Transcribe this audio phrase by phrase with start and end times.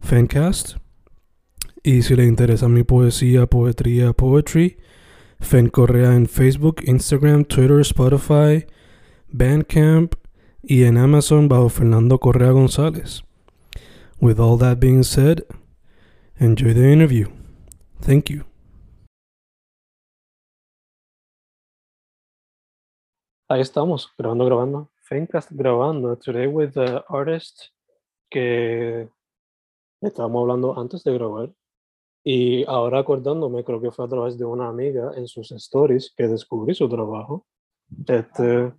[0.00, 0.76] Fancast.
[1.82, 4.78] Y si le interesa mi poesía, poetría, poetry,
[5.40, 8.66] Fen Correa en Facebook, Instagram, Twitter, Spotify,
[9.28, 10.14] Bandcamp
[10.62, 13.22] y en Amazon bajo Fernando Correa González.
[14.20, 15.44] With all that being said,
[16.38, 17.28] enjoy the interview.
[18.00, 18.44] Thank you.
[23.48, 24.90] Ahí estamos, grabando, grabando.
[25.04, 26.18] Fencast grabando.
[26.18, 27.70] Today with the artist
[28.30, 29.08] que
[30.00, 31.50] estábamos hablando antes de grabar.
[32.24, 36.28] Y ahora acordándome, creo que fue a través de una amiga en sus stories que
[36.28, 37.46] descubrí su trabajo.
[38.06, 38.72] Este,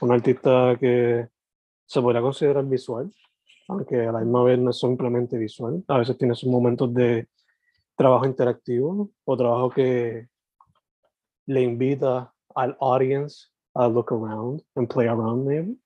[0.00, 1.28] un artista que
[1.86, 3.12] se podría considerar visual,
[3.68, 5.82] aunque a la misma vez no es simplemente visual.
[5.88, 7.28] A veces tiene sus momentos de
[7.96, 10.28] trabajo interactivo o trabajo que
[11.46, 15.76] le invita al audience a look around and play around maybe.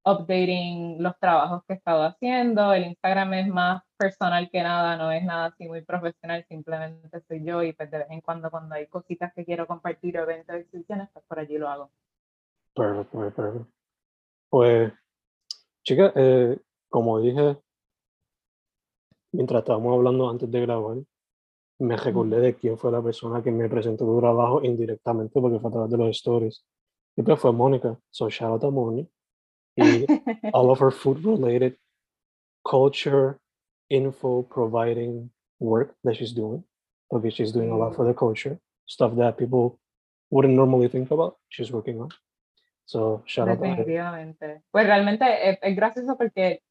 [0.05, 2.72] updating los trabajos que he estado haciendo.
[2.72, 7.44] El Instagram es más personal que nada, no es nada así muy profesional, simplemente soy
[7.44, 10.56] yo y pues de vez en cuando cuando hay cositas que quiero compartir o eventos,
[10.56, 11.91] exhibiciones, pues por allí lo hago.
[12.75, 13.66] Perfecto, perfecto.
[14.49, 14.93] Pues,
[15.83, 16.59] chica, eh,
[16.89, 17.59] como dije,
[19.33, 20.97] mientras estábamos hablando antes de grabar,
[21.78, 25.69] me recordé de quién fue la persona que me presentó tu trabajo indirectamente porque fue
[25.71, 26.65] a través de los stories.
[27.16, 27.99] Y pues fue Mónica.
[28.10, 29.09] So shout out a Moni.
[29.76, 30.06] Y
[30.53, 31.76] all of her food related
[32.69, 33.38] culture
[33.88, 36.64] info providing work that she's doing.
[37.10, 38.59] Porque she's doing a lot for the culture.
[38.86, 39.78] Stuff that people
[40.30, 41.36] wouldn't normally think about.
[41.48, 42.10] She's working on.
[42.86, 43.76] So shout out to her.
[43.76, 44.62] Definitivamente.
[44.70, 46.62] Pues realmente es, es gracioso porque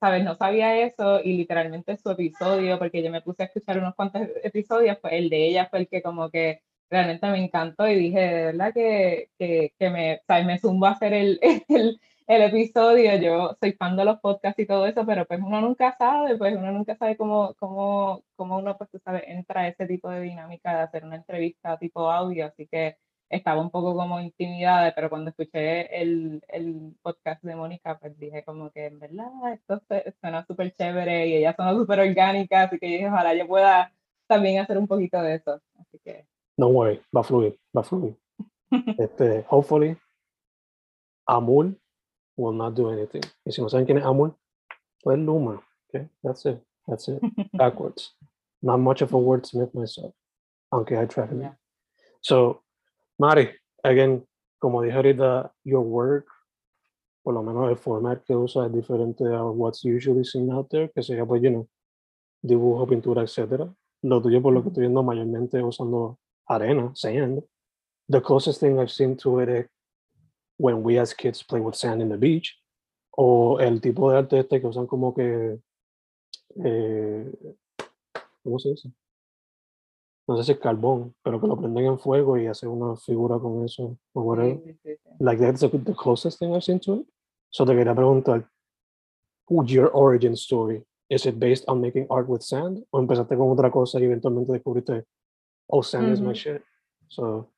[0.00, 0.24] ¿sabes?
[0.24, 4.22] No sabía eso y literalmente su episodio, porque yo me puse a escuchar unos cuantos
[4.42, 8.18] episodios, pues el de ella fue el que como que realmente me encantó y dije,
[8.18, 10.46] de verdad que, que, que me, ¿sabes?
[10.46, 12.00] me zumbo a hacer el, el,
[12.30, 15.96] el, episodio, yo soy fan de los podcasts y todo eso, pero pues uno nunca
[15.98, 19.86] sabe, pues uno nunca sabe cómo, cómo, cómo uno, pues tú sabes, entra a ese
[19.86, 22.96] tipo de dinámica de hacer una entrevista tipo audio, así que
[23.28, 28.44] estaba un poco como intimidada, pero cuando escuché el, el podcast de Mónica, pues dije
[28.44, 29.82] como que en verdad esto
[30.20, 33.92] suena súper chévere y ella suena súper orgánica, así que dije ojalá yo pueda
[34.28, 35.60] también hacer un poquito de eso.
[35.78, 36.26] Así que...
[36.56, 38.16] Don't worry, va a fluir, va a fluir.
[38.98, 39.96] este, hopefully,
[41.26, 41.76] Amul
[42.36, 43.22] will not do anything.
[43.44, 44.34] Y si no saben quién es Amul,
[45.02, 45.62] pues Luma.
[45.88, 47.20] Okay, that's it, that's it.
[47.52, 48.12] Backwards.
[48.62, 50.12] Not much of a wordsmith myself,
[50.72, 51.42] aunque I try to be.
[51.42, 51.54] Yeah.
[52.20, 52.62] So,
[53.18, 53.50] Mari,
[53.82, 54.26] again,
[54.60, 56.26] como dije ahorita, your work,
[57.22, 60.88] por lo menos el format que usa es diferente a what's usually seen out there,
[60.88, 61.68] que sería, pues, you know,
[62.42, 63.68] dibujo, pintura, etc.
[64.02, 67.42] Lo tuyo, por lo que estoy viendo, mayormente usando arena, sand.
[68.08, 69.66] The closest thing I've seen to it is
[70.60, 72.56] when we as kids play with sand in the beach,
[73.16, 75.58] o el tipo de arte este que usan como que,
[76.64, 77.32] eh,
[78.42, 78.92] ¿cómo se dice?
[80.30, 83.36] no sé si es carbón, pero que lo prenden en fuego y hacen una figura
[83.40, 84.62] con eso, o whatever.
[84.64, 85.10] Sí, sí, sí.
[85.18, 87.06] Like that's the, closest thing I've seen to it.
[87.50, 88.48] So te quería preguntar,
[89.66, 90.84] your origin story?
[91.08, 92.86] Is it based on making art with sand?
[92.90, 95.04] ¿O empezaste con otra cosa y eventualmente descubriste,
[95.66, 96.62] oh, sand is my shit?
[97.08, 97.50] So,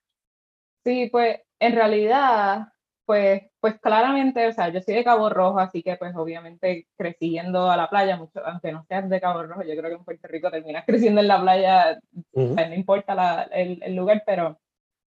[0.83, 2.73] Sí, pues en realidad,
[3.05, 7.31] pues, pues claramente, o sea, yo soy de Cabo Rojo, así que pues obviamente crecí
[7.31, 10.05] yendo a la playa, mucho, aunque no seas de Cabo Rojo, yo creo que en
[10.05, 10.85] Puerto Rico terminas
[11.15, 11.99] creciendo en la playa,
[12.33, 14.59] o sea, no importa la- el, el lugar, pero,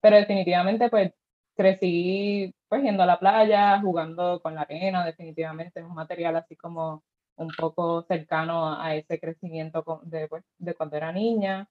[0.01, 1.13] pero definitivamente pues
[1.55, 6.55] crecí pues yendo a la playa, jugando con la arena, definitivamente es un material así
[6.55, 7.03] como
[7.37, 11.67] un poco cercano a, ese crecimiento de, pues, de cuando era niña.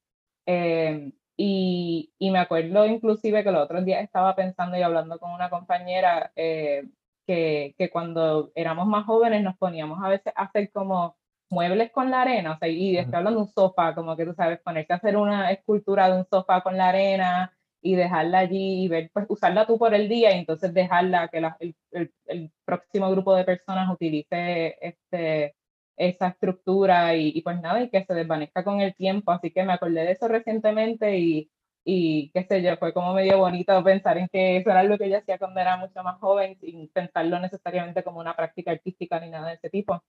[0.47, 5.33] Em, y, y me acuerdo inclusive que los otros días estaba pensando y hablando con
[5.33, 6.85] una compañera eh,
[7.27, 11.17] que, que cuando éramos más jóvenes nos poníamos a veces a hacer como
[11.51, 14.35] muebles con la arena, o sea, y estoy hablando de un sofá, como que tú
[14.35, 18.85] sabes, ponerte a hacer una escultura de un sofá con la arena y dejarla allí
[18.85, 22.13] y ver, pues usarla tú por el día y entonces dejarla que la- el, el-
[22.27, 25.55] el próximo grupo de personas utilice este,
[25.97, 29.33] esa estructura y, y pues nada, y que se desvanezca con el tiempo.
[29.33, 31.51] Así que me acordé de eso recientemente y,
[31.85, 35.11] y qué sé yo, fue como medio bonito pensar en que eso era lo que
[35.11, 39.31] yo hacía cuando era mucho más joven, sin pensarlo necesariamente como una práctica artística ni
[39.31, 40.03] nada de ese tipo.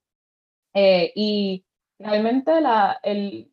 [0.73, 1.65] Eh, y
[1.99, 3.51] realmente la, el,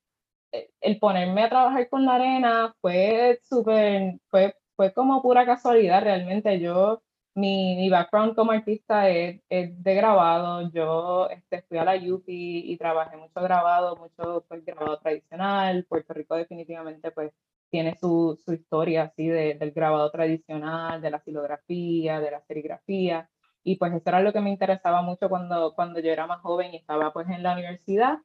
[0.53, 6.03] eh, el ponerme a trabajar con la arena fue súper, fue, fue como pura casualidad
[6.03, 6.61] realmente.
[6.61, 7.03] Yo,
[7.35, 10.71] mi, mi background como artista es, es de grabado.
[10.73, 15.85] Yo este, fui a la UPI y trabajé mucho grabado, mucho pues, grabado tradicional.
[15.89, 17.33] Puerto Rico definitivamente pues
[17.71, 23.31] tiene su, su historia así de, del grabado tradicional, de la filografía, de la serigrafía.
[23.65, 26.75] Y pues eso era lo que me interesaba mucho cuando, cuando yo era más joven
[26.75, 28.19] y estaba pues en la universidad.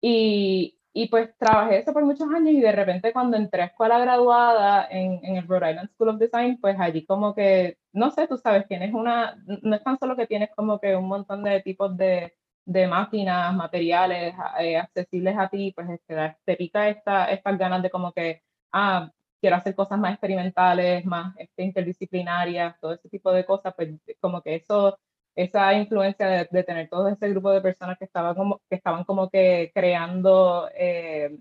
[0.00, 3.98] Y, y pues trabajé eso por muchos años y de repente cuando entré a escuela
[3.98, 8.26] graduada en, en el Rhode Island School of Design, pues allí como que, no sé,
[8.28, 11.60] tú sabes, tienes una, no es tan solo que tienes como que un montón de
[11.62, 12.34] tipos de,
[12.64, 17.82] de máquinas, materiales eh, accesibles a ti, pues te, da- te pica esta, estas ganas
[17.82, 18.42] de como que,
[18.72, 19.10] ah,
[19.40, 23.90] quiero hacer cosas más experimentales, más este, interdisciplinarias, todo ese tipo de cosas, pues
[24.20, 24.98] como que eso
[25.34, 29.04] esa influencia de, de, tener todo ese grupo de personas que estaban como que, estaban
[29.04, 31.36] como que creando eh,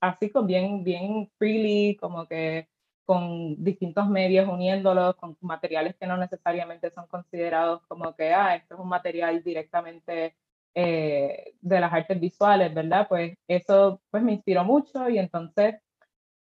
[0.00, 2.68] así con bien, bien freely, como que
[3.04, 8.74] con distintos medios uniéndolos, con materiales que no necesariamente son considerados como que, ah, esto
[8.74, 10.36] es un material directamente
[10.74, 13.06] eh, de las artes visuales, ¿verdad?
[13.08, 15.76] Pues eso pues me inspiró mucho y entonces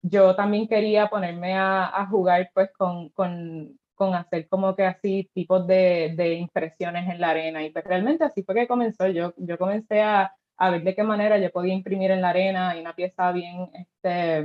[0.01, 5.29] yo también quería ponerme a, a jugar pues con, con, con, hacer como que así
[5.31, 7.63] tipos de, de, impresiones en la arena.
[7.63, 11.03] Y pues realmente así fue que comenzó, yo, yo comencé a, a ver de qué
[11.03, 14.39] manera yo podía imprimir en la arena, hay una pieza bien este,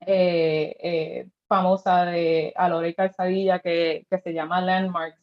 [0.00, 5.20] eh, eh, famosa de Alora y Calzadilla que, que se llama Landmarks,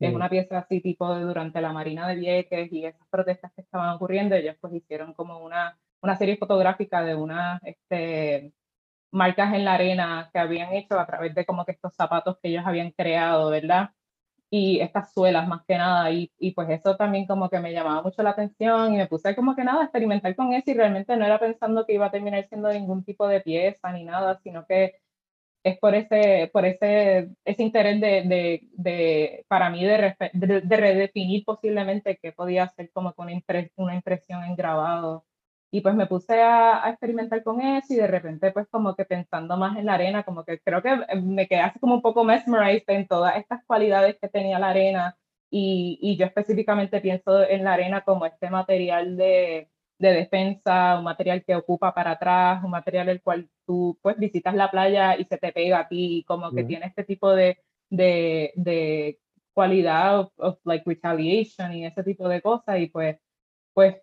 [0.00, 3.62] es una pieza así tipo de durante la Marina de Vieques y esas protestas que
[3.62, 8.52] estaban ocurriendo, ellos pues hicieron como una, una serie fotográfica de una, este,
[9.14, 12.48] marcas en la arena que habían hecho a través de como que estos zapatos que
[12.50, 13.90] ellos habían creado, ¿verdad?
[14.50, 18.02] Y estas suelas más que nada, y, y pues eso también como que me llamaba
[18.02, 21.16] mucho la atención y me puse como que nada a experimentar con eso y realmente
[21.16, 24.66] no era pensando que iba a terminar siendo ningún tipo de pieza ni nada, sino
[24.66, 24.96] que
[25.64, 30.76] es por ese, por ese, ese interés de, de, de para mí de, de, de,
[30.76, 35.24] redefinir posiblemente qué podía ser como una, impres, una impresión en grabado
[35.74, 39.04] y pues me puse a, a, experimentar con eso y de repente pues como que
[39.04, 42.22] pensando más en la arena, como que creo que me quedé así como un poco
[42.22, 45.16] mesmerized en todas estas cualidades que tenía la arena
[45.50, 51.04] y, y yo específicamente pienso en la arena como este material de, de, defensa, un
[51.04, 55.24] material que ocupa para atrás, un material el cual tú pues visitas la playa y
[55.24, 57.58] se te pega a ti, y como que tiene este tipo de,
[57.90, 59.18] de, de
[59.52, 63.18] cualidad of, of like retaliation y ese tipo de cosas y pues
[63.74, 63.96] pues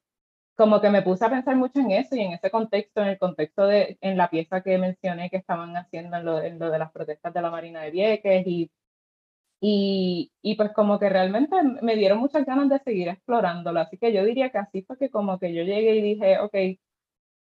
[0.61, 3.17] como que me puse a pensar mucho en eso y en ese contexto, en el
[3.17, 6.77] contexto de, en la pieza que mencioné que estaban haciendo en lo, en lo de
[6.77, 8.71] las protestas de la Marina de Vieques y,
[9.61, 13.79] y, y, pues como que realmente me dieron muchas ganas de seguir explorándolo.
[13.79, 16.55] Así que yo diría que así fue que como que yo llegué y dije, ok,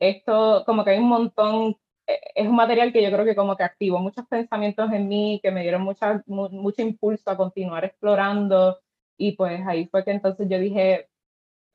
[0.01, 3.57] esto como que hay un montón, eh, es un material que yo creo que como
[3.57, 7.85] que activó muchos pensamientos en mí, que me dieron mucha, mu mucho impulso a continuar
[7.85, 8.79] explorando.
[9.19, 11.09] Y pues ahí fue que entonces yo dije,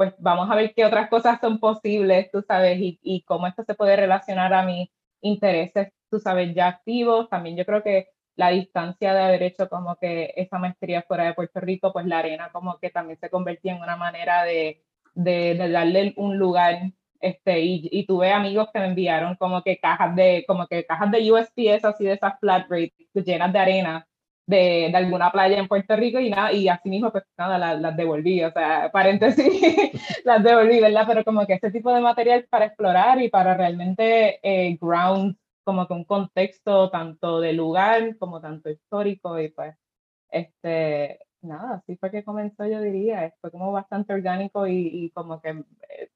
[0.01, 3.63] pues vamos a ver qué otras cosas son posibles, tú sabes, y, y, cómo esto
[3.63, 4.89] se puede relacionar a mis
[5.21, 7.29] intereses, tú sabes, ya activos.
[7.29, 11.35] También yo creo que la distancia de haber hecho como que esa maestría fuera de
[11.35, 15.53] Puerto Rico, pues la arena como que también se convertía en una manera de, de,
[15.53, 16.79] de darle un lugar
[17.19, 21.11] Este, y, y, tuve amigos que me enviaron como que cajas de, como que cajas
[21.11, 24.07] de USPS, así de esas flat rates llenas de arena
[24.45, 27.79] de, de, alguna playa en Puerto Rico y nada, y así mismo pues nada, las,
[27.81, 29.91] las devolví, o sea, paréntesis,
[30.25, 31.05] las devolví, ¿verdad?
[31.07, 35.87] Pero como que este tipo de material para explorar y para realmente eh, ground como
[35.87, 39.75] que un contexto tanto de lugar como tanto histórico y pues,
[40.29, 45.41] este, nada, así fue que comenzó yo diría, fue como bastante orgánico y, y como
[45.41, 45.49] que
[45.89, 46.09] eh,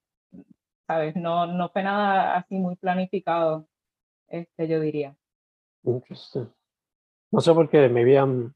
[0.88, 1.16] ¿sabes?
[1.16, 3.68] No, no fue nada así muy planificado,
[4.28, 5.16] este, yo diría.
[5.84, 6.50] Interesting.
[7.36, 8.54] No sé por qué, maybe, I'm,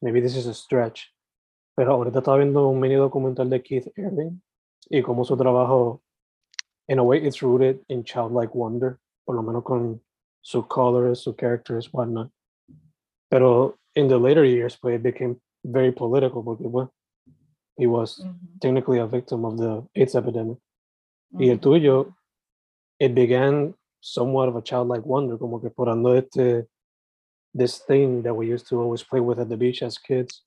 [0.00, 1.12] maybe this is a stretch,
[1.76, 4.40] pero ahorita estaba viendo un mini documental de Keith Haring
[4.88, 6.00] y cómo su trabajo,
[6.88, 10.00] in a way, it's rooted in childlike wonder, por lo menos con
[10.40, 12.30] su colors, su characters, whatnot.
[13.28, 16.90] Pero in the later years, pues, it became very political porque, well,
[17.76, 18.58] he was mm -hmm.
[18.58, 20.56] technically a victim of the AIDS epidemic.
[21.38, 22.16] Y el tuyo,
[22.98, 26.68] it began somewhat of a childlike wonder, como que explorando este,
[27.56, 30.44] this thing that we used to always play with at the beach as kids,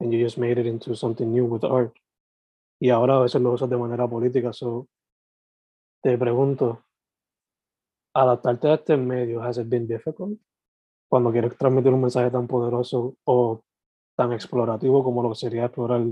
[0.00, 1.92] and you just made it into something new with art.
[2.80, 4.88] Y ahora a veces lo usas de manera política, so
[6.02, 6.82] te pregunto,
[8.14, 10.38] adaptarte a este medio, has it been difficult?
[11.08, 13.62] Cuando quieres transmitir un mensaje tan poderoso o
[14.16, 16.02] tan explorativo como lo que sería explorar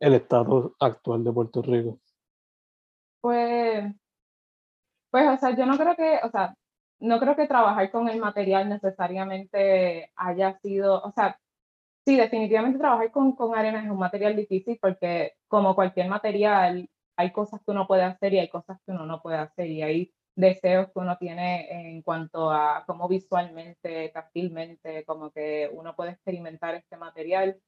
[0.00, 2.00] el estado actual de Puerto Rico.
[3.20, 3.94] Pues,
[5.10, 6.54] pues, o sea, yo no creo que, o sea,
[7.00, 11.38] no creo que trabajar con el material necesariamente haya sido, o sea,
[12.06, 17.32] sí, definitivamente trabajar con, con arena es un material difícil porque como cualquier material, hay
[17.32, 20.14] cosas que uno puede hacer y hay cosas que uno no puede hacer y hay
[20.34, 26.74] deseos que uno tiene en cuanto a cómo visualmente, táctilmente, como que uno puede experimentar
[26.74, 27.58] este material,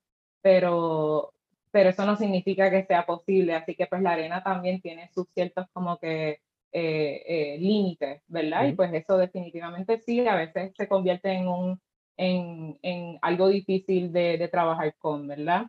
[0.42, 1.32] pero
[1.70, 5.28] pero eso no significa que sea posible, así que pues la arena también tiene sus
[5.34, 6.40] ciertos como que
[6.72, 8.66] eh, eh, límites, ¿verdad?
[8.66, 11.80] Y pues eso definitivamente sí, a veces se convierte en, un,
[12.16, 15.66] en, en algo difícil de, de, trabajar con, ¿verdad?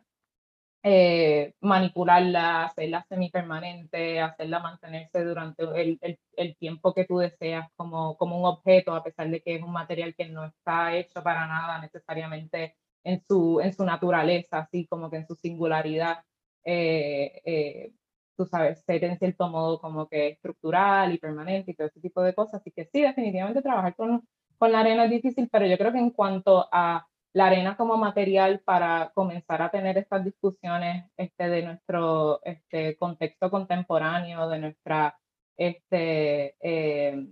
[0.82, 8.16] Eh, manipularla, hacerla semipermanente, hacerla mantenerse durante el, el, el, tiempo que tú deseas como,
[8.16, 11.46] como un objeto, a pesar de que es un material que no está hecho para
[11.46, 16.24] nada necesariamente en su, en su naturaleza, así como que en su singularidad,
[16.64, 17.92] eh, eh,
[18.40, 22.22] tú sabes, ser en cierto modo como que estructural y permanente y todo ese tipo
[22.22, 22.54] de cosas.
[22.54, 25.98] Así que sí, definitivamente trabajar con, con la arena es difícil, pero yo creo que
[25.98, 31.62] en cuanto a la arena como material para comenzar a tener estas discusiones este, de
[31.62, 35.18] nuestro este, contexto contemporáneo, de nuestra
[35.58, 37.26] este, eh,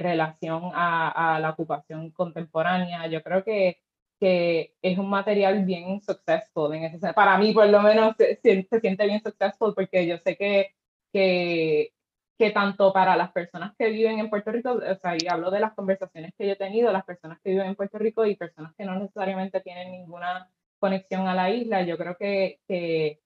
[0.00, 3.06] relación a, a, la ocupación contemporánea.
[3.06, 3.83] Yo creo que
[4.20, 8.80] que es un material bien successful en ese Para mí, por lo menos, se, se,
[8.80, 10.74] siente bien successful porque yo sé que,
[11.12, 11.92] que,
[12.38, 15.60] que tanto para las personas que viven en Puerto Rico, o sea, y hablo de
[15.60, 18.74] las conversaciones que yo he tenido, las personas que viven en Puerto Rico y personas
[18.76, 23.20] que no necesariamente tienen ninguna conexión a la isla, yo creo que, que,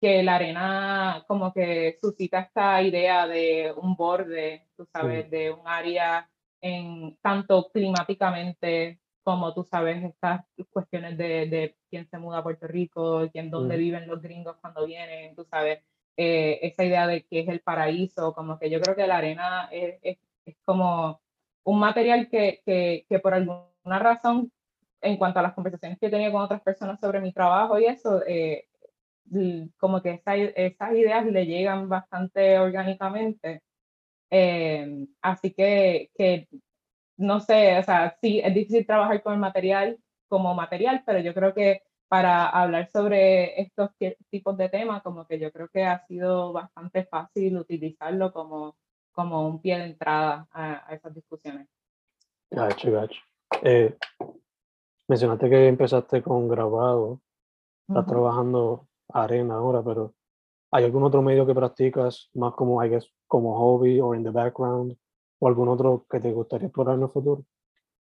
[0.00, 5.66] que la arena como que suscita esta idea de un borde, tú sabes, de un
[5.66, 6.28] área
[6.60, 12.68] en tanto climáticamente como tú sabes, estas cuestiones de, de quién se muda a Puerto
[12.68, 15.82] Rico, quién, dónde viven los gringos cuando vienen, tú sabes,
[16.16, 19.68] eh, esa idea de qué es el paraíso, como que yo creo que la arena
[19.72, 21.20] es, es, es como
[21.64, 24.52] un material que, que, que, por alguna razón,
[25.00, 27.86] en cuanto a las conversaciones que he tenido con otras personas sobre mi trabajo y
[27.86, 28.66] eso, eh,
[29.78, 33.62] como que esa, esas ideas le llegan bastante orgánicamente.
[34.30, 36.48] Eh, así que, que
[37.16, 41.34] no sé, o sea, sí, es difícil trabajar con el material como material, pero yo
[41.34, 43.90] creo que para hablar sobre estos
[44.30, 48.76] tipos de temas, como que yo creo que ha sido bastante fácil utilizarlo como,
[49.12, 51.68] como un pie de entrada a, esas discusiones.
[52.50, 53.20] Gacho, gacho.
[53.62, 53.96] Eh,
[55.08, 57.20] mencionaste que empezaste con grabado,
[57.88, 60.14] estás trabajando arena ahora, pero
[60.70, 64.30] ¿hay algún otro medio que practicas más como, I guess, como hobby o in the
[64.30, 64.96] background?
[65.44, 67.44] O algún otro que te gustaría explorar en el futuro?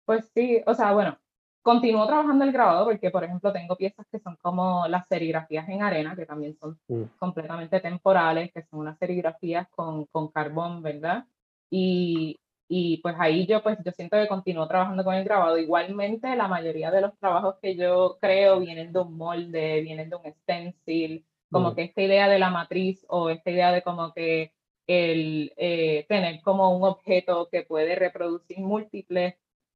[0.06, 1.18] Pues sí, o sea, bueno,
[1.62, 5.84] continúo trabajando el grabado porque, por ejemplo, tengo piezas que son como las serigrafías en
[5.84, 7.04] arena, que también son mm.
[7.20, 11.26] completamente temporales, que son unas serigrafías con, con carbón, ¿verdad?
[11.70, 15.60] Y, y, pues ahí yo, pues yo siento que continúo trabajando con el grabado.
[15.60, 20.16] Igualmente, la mayoría de los trabajos que yo creo vienen de un molde, vienen de
[20.16, 21.76] un stencil, como mm.
[21.76, 24.54] que esta idea de la matriz o esta idea de como que
[24.88, 29.36] el eh, tener como un objeto que puede reproducir múltiples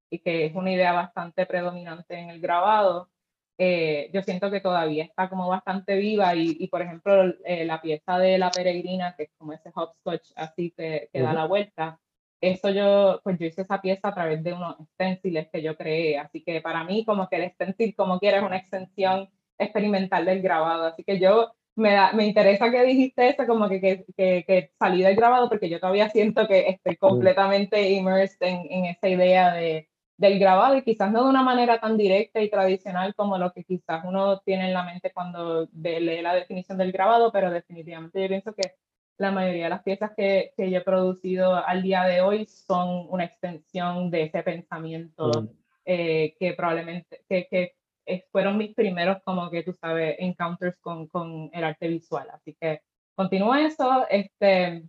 [0.09, 3.09] y que es una idea bastante predominante en el grabado,
[3.57, 7.81] eh, yo siento que todavía está como bastante viva y, y por ejemplo, eh, la
[7.81, 11.99] pieza de La Peregrina, que es como ese hopscotch así que, que da la vuelta,
[12.41, 16.17] eso yo, pues yo hice esa pieza a través de unos stenciles que yo creé,
[16.17, 20.41] así que para mí como que el stencil, como quiera, es una extensión experimental del
[20.41, 24.71] grabado, así que yo me, da, me interesa que dijiste eso, como que, que, que,
[24.77, 29.53] salí del grabado, porque yo todavía siento que estoy completamente immersed en, en esa idea
[29.53, 29.89] de,
[30.21, 33.63] del grabado y quizás no de una manera tan directa y tradicional como lo que
[33.63, 38.27] quizás uno tiene en la mente cuando lee la definición del grabado, pero definitivamente yo
[38.27, 38.75] pienso que
[39.17, 43.07] la mayoría de las piezas que, que yo he producido al día de hoy son
[43.09, 45.47] una extensión de ese pensamiento mm.
[45.85, 47.75] eh, que probablemente que, que,
[48.31, 52.27] fueron mis primeros, como que tú sabes, encounters con, con el arte visual.
[52.31, 52.81] Así que
[53.15, 54.05] continúo eso.
[54.09, 54.83] Este,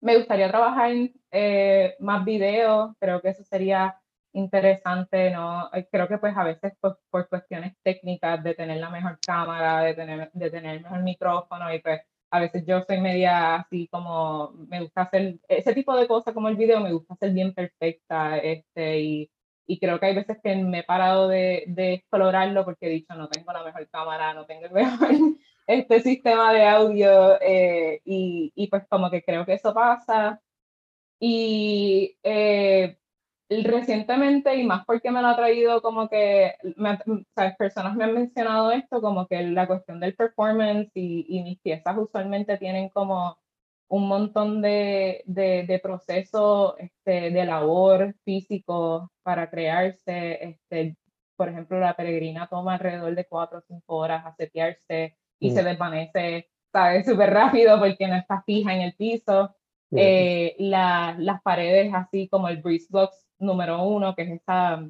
[0.00, 4.00] me gustaría trabajar en eh, más videos, creo que eso sería
[4.32, 5.70] interesante, ¿no?
[5.72, 9.82] Eh, creo que pues a veces pues, por cuestiones técnicas de tener la mejor cámara,
[9.82, 13.88] de tener, de tener el mejor micrófono y pues a veces yo soy media así
[13.88, 17.54] como, me gusta hacer ese tipo de cosas como el video, me gusta hacer bien
[17.54, 19.30] perfecta, este, y,
[19.66, 23.14] y creo que hay veces que me he parado de, de, explorarlo porque he dicho,
[23.14, 25.10] no tengo la mejor cámara, no tengo el mejor
[25.66, 30.40] este sistema de audio, eh, y, y, pues como que creo que eso pasa.
[31.18, 32.98] Y eh,
[33.48, 36.54] recientemente, y más porque me lo ha traído como que,
[37.34, 37.56] ¿sabes?
[37.56, 41.96] personas me han mencionado esto, como que la cuestión del performance y, y mis piezas
[41.98, 43.38] usualmente tienen como
[43.88, 50.44] un montón de, de, de procesos este, de labor físico para crearse.
[50.44, 50.96] Este,
[51.36, 55.62] por ejemplo, la peregrina toma alrededor de cuatro o cinco horas a setearse y se
[55.62, 55.64] mm.
[55.64, 57.06] desvanece, ¿sabes?
[57.06, 59.54] Súper rápido porque no está fija en el piso.
[59.92, 64.84] Eh, la, las paredes así como el breeze blocks número uno, que es esa,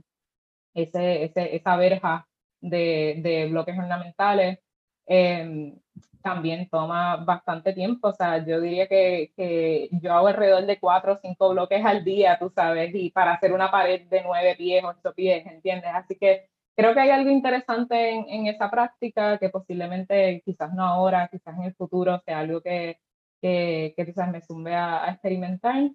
[0.75, 2.27] ese, ese, esa verja
[2.61, 4.59] de, de bloques ornamentales,
[5.07, 5.79] em,
[6.27, 8.09] también toma bastante tiempo.
[8.09, 12.03] O sea, yo diría que, que, yo hago alrededor de cuatro o cinco bloques al
[12.05, 15.91] día, tú sabes, y para hacer una pared de nueve pies, ocho pies, ¿entiendes?
[15.95, 20.85] Así que creo que hay algo interesante en, en esa práctica que posiblemente, quizás no
[20.85, 22.99] ahora, quizás en el futuro, sea algo que,
[23.41, 25.91] que, que quizás me sumbe a, a experimentar.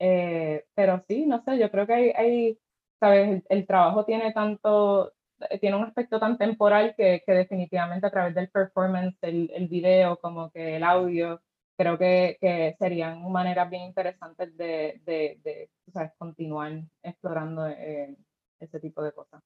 [0.00, 2.58] Eh, pero sí, no sé, yo creo que hay, hay
[3.00, 3.42] ¿sabes?
[3.48, 5.12] El, trabajo tiene tanto,
[5.60, 10.18] tiene un aspecto tan temporal que, que definitivamente a través del performance, el, el, video,
[10.18, 11.40] como que el audio,
[11.76, 16.12] creo que, que serían maneras bien interesantes de, de, de ¿sabes?
[16.18, 18.16] continuar explorando eh,
[18.60, 19.42] ese tipo de cosas.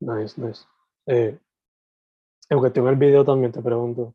[0.00, 0.64] Nice, nice.
[1.06, 1.38] Eh,
[2.50, 4.14] en cuestión del video también te pregunto,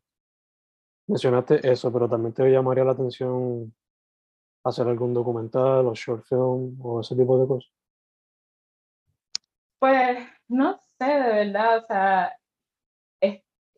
[1.06, 3.72] mencionaste eso, pero también te llamaría la atención
[4.64, 7.70] hacer algún documental o short film o ese tipo de cosas?
[9.78, 12.36] Pues no sé, de verdad, o sea,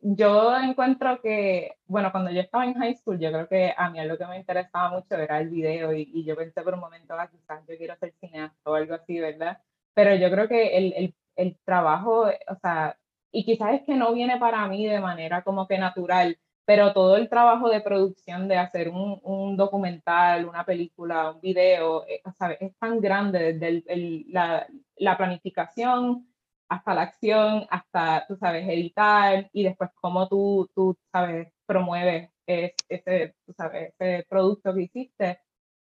[0.01, 4.03] yo encuentro que, bueno, cuando yo estaba en high school, yo creo que a mí
[4.05, 7.15] lo que me interesaba mucho era el video y, y yo pensé por un momento,
[7.15, 9.59] ah, quizás yo quiero ser cineasta o algo así, ¿verdad?
[9.93, 12.97] Pero yo creo que el, el, el trabajo, o sea,
[13.31, 17.15] y quizás es que no viene para mí de manera como que natural, pero todo
[17.17, 22.57] el trabajo de producción de hacer un, un documental, una película, un video, eh, ¿sabes?
[22.61, 26.27] es tan grande desde el, la, la, planificación
[26.69, 33.35] hasta la acción, hasta, tú sabes, editar y después cómo tú, tú sabes, promueves ese,
[33.45, 35.39] tú sabes, ese producto que hiciste,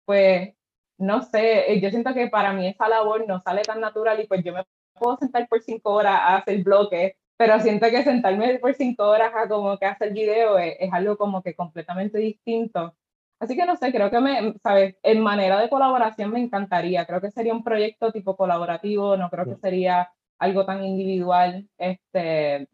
[0.05, 0.55] pues
[0.99, 4.45] no sé, yo siento que para mí esa labor no sale tan natural y pues
[4.45, 8.73] yo me puedo sentar por cinco horas a hacer bloques pero siento que sentarme por
[8.75, 12.95] cinco horas a como que hacer video es, es, algo como que completamente distinto.
[13.41, 17.05] Así que no sé, creo que me, sabes, en manera de colaboración me encantaría.
[17.05, 22.69] Creo que sería un proyecto tipo colaborativo, no creo que sería algo tan individual, este,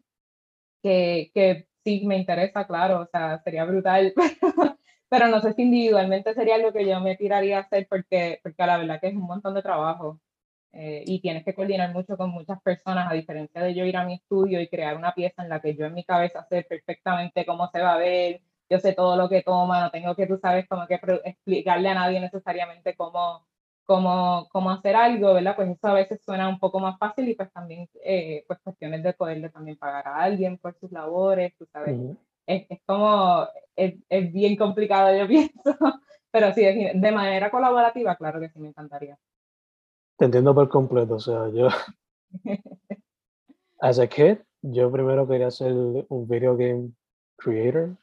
[0.83, 4.13] que, que sí me interesa, claro, o sea, sería brutal,
[5.09, 8.65] pero no sé si individualmente sería algo que yo me tiraría a hacer porque, porque
[8.65, 10.19] la verdad que es un montón de trabajo.
[10.71, 14.05] Eh, y tienes que coordinar mucho con muchas personas, a diferencia de yo ir a
[14.05, 17.45] mi estudio y crear una pieza en la que yo en mi cabeza sé perfectamente
[17.45, 20.37] cómo se va a ver, yo sé todo lo que toma, no tengo que, tú
[20.41, 23.47] sabes, como que explicarle a nadie necesariamente cómo,
[23.89, 25.55] cómo, cómo hacer algo, ¿verdad?
[25.55, 29.01] Pues eso a veces suena un poco más fácil y pues también, eh, pues cuestiones
[29.01, 31.99] de poderle también pagar a alguien por sus labores, tú sabes.
[32.45, 35.75] es, es, como, es, es, bien complicado, yo pienso,
[36.29, 39.17] pero sí, de manera colaborativa, claro que sí me encantaría.
[40.17, 41.69] Te entiendo por completo, o sea, yo,
[43.79, 46.91] as a kid, yo primero quería ser un video game
[47.37, 47.95] creator,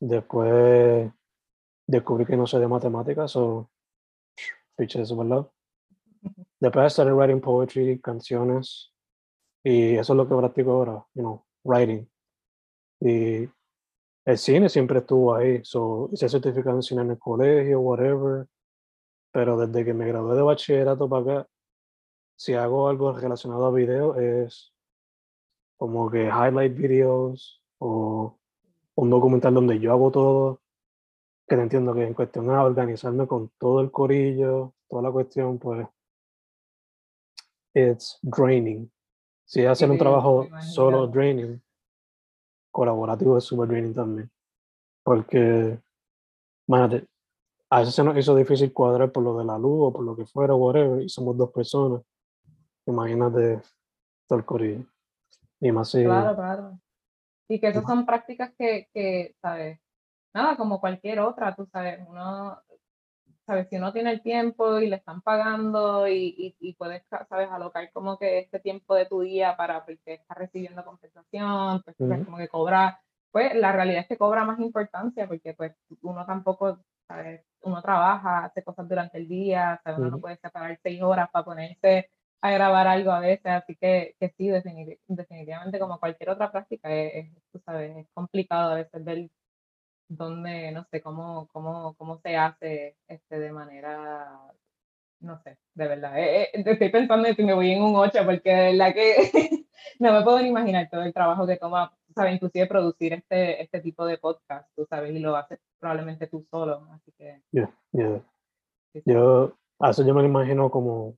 [0.00, 1.10] después
[1.86, 3.70] descubrí que no sé de matemáticas, o
[4.78, 5.52] eso por lado.
[6.60, 8.92] Después started writing poetry, canciones,
[9.64, 12.08] Y eso es lo que practico ahora, you know, writing.
[13.00, 13.48] Y
[14.24, 15.60] el cine siempre estuvo ahí.
[15.64, 18.46] So, hice certificado en cine en el colegio, whatever.
[19.32, 21.48] Pero desde que me gradué de bachillerato para acá,
[22.36, 24.72] si hago algo relacionado a video, es
[25.76, 28.38] como que highlight videos o
[28.94, 30.60] un documental donde yo hago todo.
[31.48, 35.58] Que te entiendo que en cuestión a organizarme con todo el corillo, toda la cuestión,
[35.58, 35.86] pues,
[37.74, 38.90] it's draining.
[39.46, 41.62] Si hacer un trabajo solo draining,
[42.70, 44.30] colaborativo es super draining también.
[45.02, 45.78] Porque,
[46.66, 47.06] imagínate,
[47.70, 50.14] a veces se nos hizo difícil cuadrar por lo de la luz o por lo
[50.14, 52.02] que fuera, whatever, y somos dos personas.
[52.86, 53.62] Imagínate
[54.26, 54.84] todo el corillo.
[55.60, 56.80] Y más si, Claro, claro.
[57.48, 59.80] Y que esas son prácticas que, que, ¿sabes?
[60.38, 62.62] Nada, como cualquier otra, tú sabes, uno,
[63.46, 63.68] ¿sabes?
[63.68, 67.50] Si uno tiene el tiempo y le están pagando y, y, y puedes, ¿sabes?
[67.50, 72.10] Alocar como que este tiempo de tu día para, porque estás recibiendo compensación, pues, pues,
[72.10, 72.24] Ujú.
[72.26, 73.00] como que cobra,
[73.32, 77.44] pues la realidad es que cobra más importancia porque pues uno tampoco, ¿sabes?
[77.62, 79.98] Uno trabaja, hace cosas durante el día, ¿sabes?
[79.98, 80.22] Uno no Ujú.
[80.22, 82.10] puede separar seis horas para ponerse
[82.42, 86.88] a grabar algo a veces, así que, que sí, definit- definitivamente como cualquier otra práctica,
[86.94, 89.28] es, es, tú sabes, es complicado a veces ver
[90.08, 94.40] dónde, no sé, cómo, cómo, cómo se hace este, de manera,
[95.20, 96.18] no sé, de verdad.
[96.18, 99.66] eh, eh, estoy pensando en si me voy en un 8, porque de verdad que
[99.98, 103.80] no me puedo ni imaginar todo el trabajo que toma, sabes, inclusive producir este, este
[103.80, 107.42] tipo de podcast, tú sabes, y lo haces probablemente tú solo, así que...
[107.52, 108.20] yeah, yeah.
[108.92, 109.12] sí, sí.
[109.12, 111.16] Yo, a eso yo me lo imagino como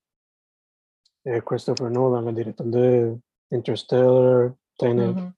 [1.25, 3.19] eh, Christopher Nolan, el director de
[3.51, 5.17] Interstellar, Tenet.
[5.17, 5.33] Ujú.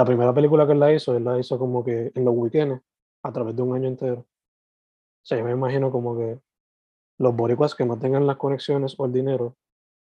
[0.00, 2.80] La primera película que él la hizo, él la hizo como que en los weekends,
[3.22, 4.20] a través de un año entero.
[4.20, 4.26] O
[5.26, 6.40] sea, yo me imagino como que
[7.18, 9.56] los boricuas que no tengan las conexiones o el dinero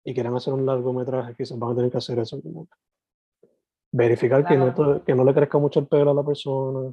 [0.05, 2.39] y quieran hacer un largometraje, quizás van a tener que hacer eso.
[2.43, 3.49] Como que
[3.91, 4.99] verificar que, no, Claro.
[4.99, 6.93] te- que no le crezca mucho el pelo a la persona,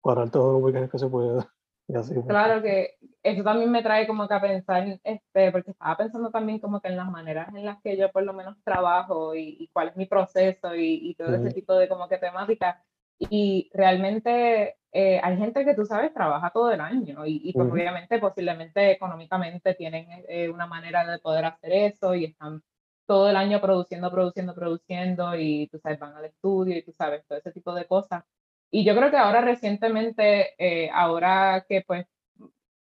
[0.00, 1.48] cuadrar todos los weekends que se pueda.
[1.88, 2.14] Y así.
[2.14, 2.26] pues.
[2.26, 6.58] Claro que eso también me trae como que a pensar, este, porque estaba pensando también
[6.58, 9.68] como que en las maneras en las que yo por lo menos trabajo y, y
[9.68, 12.84] cuál es mi proceso y, y todo ese tipo de como que temática.
[13.18, 17.68] Y realmente eh, hay gente que tú sabes trabaja todo el año y, y pues
[17.68, 17.74] Ujú.
[17.74, 22.62] obviamente posiblemente económicamente tienen eh, una manera de poder hacer eso y están
[23.06, 27.24] todo el año produciendo, produciendo, produciendo y tú sabes, van al estudio y tú sabes,
[27.26, 28.24] todo ese tipo de cosas.
[28.70, 32.06] Y yo creo que ahora recientemente, eh, ahora que pues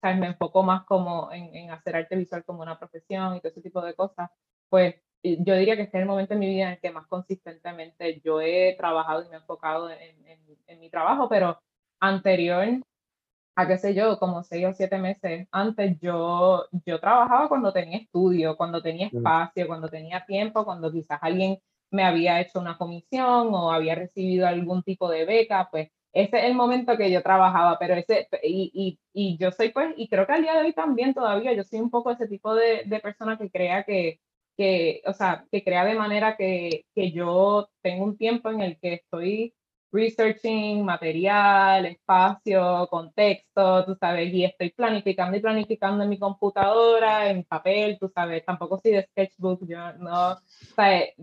[0.01, 0.17] ¿sabes?
[0.19, 3.61] me enfoco más como en, en hacer arte visual como una profesión y todo ese
[3.61, 4.29] tipo de cosas,
[4.69, 7.07] pues yo diría que este es el momento en mi vida en el que más
[7.07, 11.59] consistentemente yo he trabajado y me he enfocado en, en, en mi trabajo, pero
[11.99, 12.65] anterior
[13.55, 17.99] a qué sé yo, como seis o siete meses antes, yo, yo trabajaba cuando tenía
[17.99, 19.17] estudio, cuando tenía Mm.
[19.17, 21.59] espacio, cuando tenía tiempo, cuando quizás alguien
[21.93, 26.43] me había hecho una comisión o había recibido algún tipo de beca, pues ese es
[26.45, 30.27] el momento que yo trabajaba, pero ese, y, y, y yo soy pues, y creo
[30.27, 32.99] que al día de hoy también todavía, yo soy un poco ese tipo de, de
[32.99, 34.19] persona que crea que,
[34.57, 38.79] que, o sea, que crea de manera que, que yo tengo un tiempo en el
[38.79, 39.53] que estoy
[39.91, 47.43] researching material, espacio, contexto, tú sabes, y estoy planificando y planificando en mi computadora, en
[47.43, 50.37] papel, tú sabes, tampoco soy de sketchbook, yo no,
[50.75, 51.13] sabes,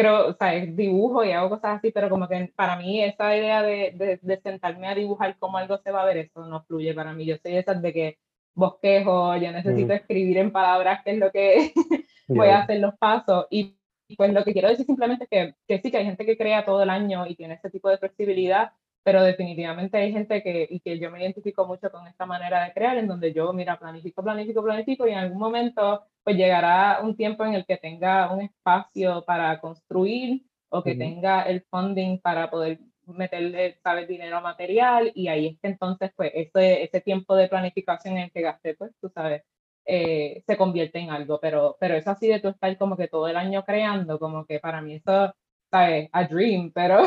[0.00, 3.92] creo, sabes, dibujo y hago cosas así, pero como que para mí esa idea de,
[3.96, 7.12] de, de sentarme a dibujar cómo algo se va a ver, eso no fluye para
[7.14, 8.18] mí, yo soy esas de que
[8.54, 9.96] bosquejo, yo necesito Mm.
[9.96, 11.72] escribir en palabras qué es lo que
[12.28, 12.56] voy Yeah.
[12.56, 13.76] a hacer los pasos y
[14.16, 16.64] pues lo que quiero decir simplemente es que, que sí, que hay gente que crea
[16.64, 18.72] todo el año y tiene ese tipo de flexibilidad,
[19.04, 22.72] pero definitivamente hay gente que, y que yo me identifico mucho con esta manera de
[22.72, 27.16] crear, en donde yo, mira, planifico, planifico, planifico, y en algún momento, pues llegará un
[27.16, 30.98] tiempo en el que tenga un espacio para construir o que Ujú.
[31.00, 36.30] tenga el funding para poder meterle, sabes, dinero material, y ahí es que entonces, pues,
[36.34, 39.42] ese, ese tiempo de planificación en el que gasté, pues, tú sabes,
[39.84, 43.26] eh, se convierte en algo, pero, pero eso así de tú estar como que todo
[43.28, 45.34] el año creando, como que para mí eso,
[45.70, 46.08] ¿sabes?
[46.12, 47.02] A dream, pero,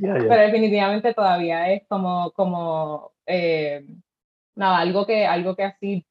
[0.00, 0.28] Yeah, yeah.
[0.28, 3.84] pero definitivamente todavía es como, como eh,
[4.56, 6.06] nada, algo que, algo que así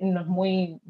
[0.00, 0.80] no es muy,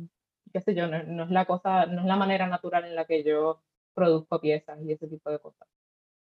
[0.54, 3.04] qué sé yo, no, no es la cosa, no es la manera natural en la
[3.04, 3.60] que yo
[3.92, 5.68] produzco piezas y ese tipo de cosas.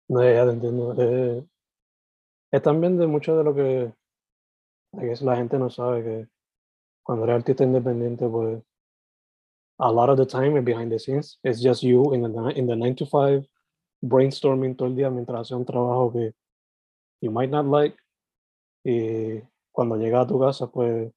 [0.09, 0.95] No, ya te entiendo.
[0.97, 1.45] Eh,
[2.53, 3.93] es también de mucho de lo que
[4.93, 6.29] la gente no sabe que
[7.03, 8.63] cuando eres artista independiente, pues
[9.79, 12.69] a lot of the time and behind the scenes, it's just you in the, in
[12.69, 13.45] the 9 to 5
[14.01, 16.33] brainstorming todo el día mientras haces un trabajo que
[17.21, 17.97] you might not like.
[18.85, 21.13] Y cuando llegas a tu casa, pues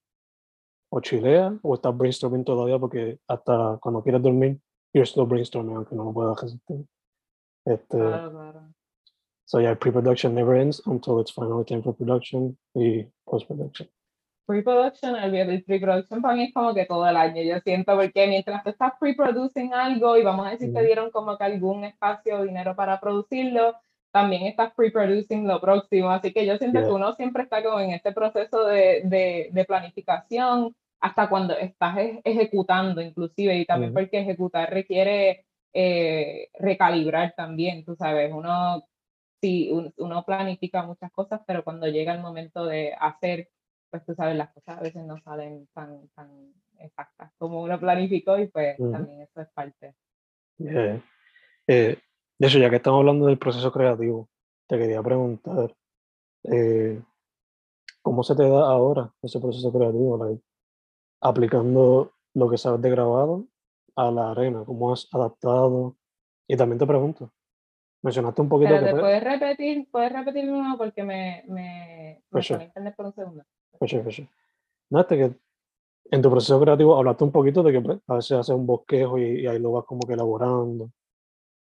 [0.95, 4.59] o chileas o estás brainstorming todavía porque hasta cuando quieres dormir
[4.93, 6.85] you're still brainstorming aunque no lo puedas resistir.
[7.65, 8.61] Este, Claro, claro.
[9.45, 13.89] So yeah, pre-production never ends until it's finally time for production y post-production.
[14.45, 18.63] Pre-production, el, pre-production para mí es como que todo el año, yo siento, porque mientras
[18.63, 20.85] tú estás pre-producing algo y vamos a decir que Ujú.
[20.85, 23.75] dieron como que algún espacio o dinero para producirlo,
[24.11, 26.87] también estás pre-producing lo próximo, así que yo siento Yeah.
[26.87, 31.97] que uno siempre está como en este proceso de, de, de planificación hasta cuando estás
[31.97, 38.85] e- ejecutando inclusive, y también porque ejecutar requiere eh, recalibrar también, tú sabes, uno,
[39.41, 43.49] sí, un- uno planifica muchas cosas, pero cuando llega el momento de hacer
[43.89, 48.39] pues tú sabes, las cosas a veces no salen tan, tan exactas como uno planificó
[48.39, 49.93] y pues también eso es parte.
[50.57, 50.99] Yeah.
[51.67, 51.97] Eh,
[52.39, 54.29] de hecho, ya que estamos hablando del proceso creativo,
[54.67, 55.75] te quería preguntar,
[56.51, 56.99] eh,
[58.01, 60.17] ¿cómo se te da ahora ese proceso creativo?
[60.25, 60.41] Like,
[61.23, 63.45] aplicando lo que sabes de grabado
[63.95, 65.95] a la arena, ¿cómo has adaptado?
[66.47, 67.31] Y también te pregunto,
[68.01, 69.01] mencionaste un poquito Espérate, que...
[69.01, 72.59] pues, ¿puedes repetir, puedes repetir nuevo porque me, me, me sure.
[72.61, 73.43] el internet por un segundo?
[73.87, 74.29] Sure, for sure.
[74.89, 75.33] No, este que
[76.11, 79.17] en tu proceso creativo hablaste un poquito de que pues, a veces haces un bosquejo
[79.17, 80.91] y, y ahí lo vas como que elaborando,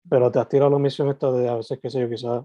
[0.09, 2.43] pero te has tirado la misión esta de a veces, qué sé yo, quizás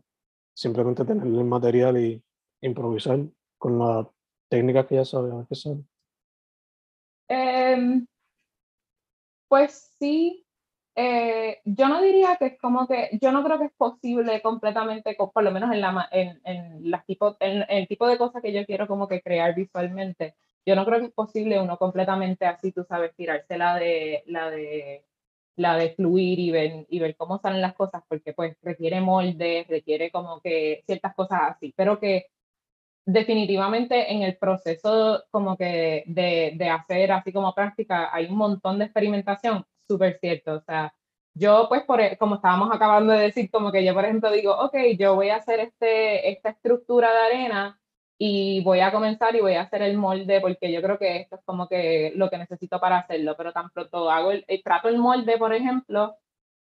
[0.54, 2.22] simplemente tener el material y
[2.60, 3.20] improvisar
[3.58, 4.06] con las
[4.48, 5.82] técnicas que ya sabes, a ver qué sale.
[7.28, 8.06] Em,
[9.48, 10.46] pues sí,
[10.96, 15.16] eh, yo no diría que es como que, yo no creo que es posible completamente,
[15.16, 18.42] co- por lo menos en, la, en, en, tipo, en, en el tipo de cosas
[18.42, 20.34] que yo quiero como que crear visualmente,
[20.64, 24.50] yo no creo que es posible uno completamente así, tú sabes, tirarse la de, la
[24.50, 25.04] de,
[25.56, 29.66] la de fluir y ver, y ver cómo salen las cosas, porque pues requiere moldes,
[29.68, 32.26] requiere como que ciertas cosas así, pero que
[33.06, 38.78] definitivamente en el proceso como que de, de hacer así como práctica hay un montón
[38.78, 40.54] de experimentación, súper cierto.
[40.56, 40.94] O sea,
[41.34, 44.54] yo pues por, e- como estábamos acabando de decir, como que yo por ejemplo digo,
[44.58, 47.80] ok, yo voy a hacer este, esta estructura de arena
[48.18, 51.36] y voy a comenzar y voy a hacer el molde porque yo creo que esto
[51.36, 54.88] es como que lo que necesito para hacerlo, pero tan pronto hago el, el- trato
[54.88, 56.16] el molde, por ejemplo,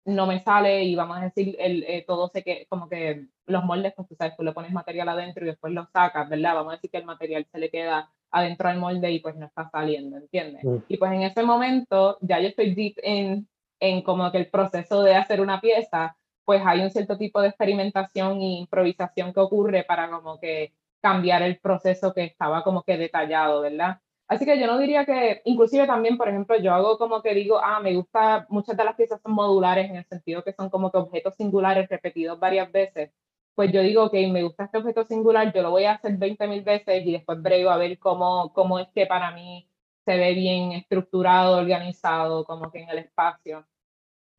[0.06, 3.64] no me sale y vamos a decir, el, eh, todo se que, como que los
[3.64, 6.56] moldes, pues tú sabes, tú le pones material adentro y después lo sacas, ¿verdad?
[6.56, 9.46] Vamos a decir que el material se le queda adentro del molde y pues no
[9.46, 10.64] está saliendo, ¿entiendes?
[10.64, 10.78] Mm.
[10.88, 13.48] Y pues en ese momento ya yo estoy deep en,
[13.80, 17.50] en como que el proceso de hacer una pieza, pues hay un cierto tipo de
[17.50, 22.98] experimentación e improvisación que ocurre para como que cambiar el proceso que estaba como que
[22.98, 24.00] detallado, ¿verdad?
[24.32, 27.60] Así que yo no diría que, inclusive también, por ejemplo, yo hago como que digo,
[27.62, 30.90] ah, me gusta, muchas de las piezas son modulares en el sentido que son como
[30.90, 33.12] que objetos singulares repetidos varias veces.
[33.56, 36.48] Pues yo digo, ok, me gusta este objeto singular, yo lo voy a hacer 20
[36.48, 39.70] mil veces y después brego a ver cómo, cómo es que para mí
[40.06, 43.68] se ve bien estructurado, organizado, como que en el espacio.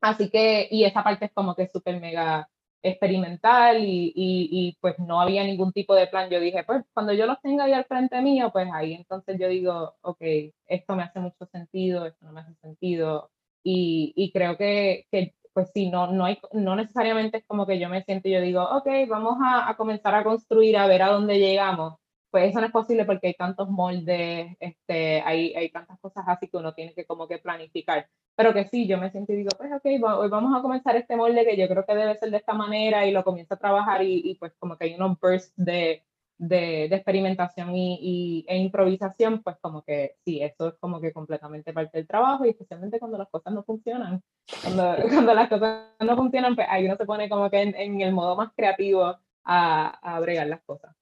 [0.01, 2.49] Así que, y esa parte es como que súper mega
[2.83, 6.29] experimental y, y, pues no había ningún tipo de plan.
[6.29, 9.47] Yo dije, pues cuando yo los tenga ahí al frente mío, pues ahí entonces yo
[9.47, 10.21] digo, ok,
[10.67, 13.31] esto me hace mucho sentido, esto no me hace sentido.
[13.63, 17.79] Y, y creo que, que, pues sí, no, no, hay, no necesariamente es como que
[17.79, 21.09] yo me siento y yo digo, ok, vamos a comenzar a construir, a ver a
[21.11, 22.02] dónde llegamos.
[22.33, 26.49] Pues eso no es posible porque hay tantos moldes, este, hay, hay tantas cosas así
[26.49, 29.49] que uno tiene que como que planificar pero que sí, yo me siento y digo,
[29.57, 32.37] pues ok, hoy vamos a comenzar este molde que yo creo que debe ser de
[32.37, 35.53] esta manera y lo comienzo a trabajar y, y pues como que hay unos bursts
[35.55, 36.03] de,
[36.37, 41.13] de, de experimentación y, y, e improvisación, pues como que sí, eso es como que
[41.13, 44.23] completamente parte del trabajo y especialmente cuando las cosas no funcionan.
[44.63, 48.01] Cuando, cuando las cosas no funcionan, pues ahí uno se pone como que en, en
[48.01, 50.95] el modo más creativo a, a bregar las cosas.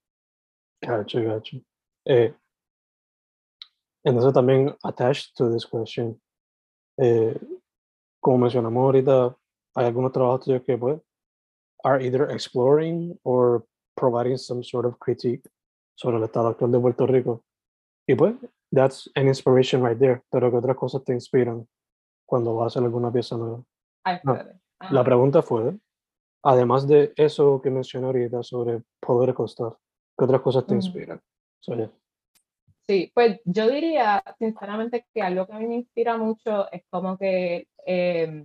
[0.84, 1.56] Gotcha, gotcha.
[2.06, 2.34] Eh,
[4.04, 6.20] entonces también attached to this question,
[6.98, 7.38] eh,
[8.20, 9.36] como mencionamos ahorita,
[9.74, 11.00] hay algunos trabajos tuyos que pues
[11.84, 13.64] are either exploring or
[13.96, 15.42] providing some sort of critique
[15.94, 17.44] sobre el estado actual de Puerto Rico.
[18.08, 18.34] Y pues,
[18.72, 20.22] that's an inspiration right there.
[20.30, 21.66] Pero ¿qué otras cosas te inspiran
[22.26, 23.64] cuando vas a hacer alguna pieza nueva?
[24.24, 24.34] No.
[24.34, 25.04] La Ajá.
[25.04, 25.78] pregunta fue,
[26.42, 29.76] además de eso que mencioné ahorita sobre political stuff,
[30.16, 31.20] ¿qué otras cosas te inspiran?
[31.60, 31.90] So, yeah.
[32.88, 37.16] Sí, pues yo diría sinceramente que algo que a mí me inspira mucho es como
[37.16, 38.44] que eh,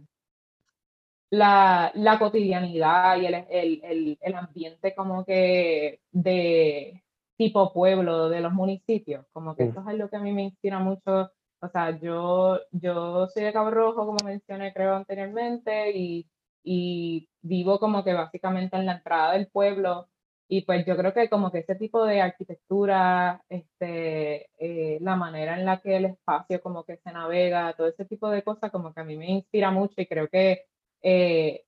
[1.31, 7.03] la, la cotidianidad y el, el, el, el ambiente como que de
[7.37, 9.69] tipo pueblo de los municipios, como que Mm.
[9.69, 11.31] eso es algo que a mí me inspira mucho.
[11.59, 16.27] O sea, yo, yo soy de Cabo Rojo, como mencioné creo anteriormente, y,
[16.63, 20.07] y vivo como que básicamente en la entrada del pueblo
[20.49, 25.59] Y pues yo creo que como que ese tipo de arquitectura, este, eh, la manera
[25.59, 28.93] en la que el espacio como que se navega, todo ese tipo de cosas como
[28.93, 30.65] que a mí me inspira mucho y creo que
[31.01, 31.65] eh,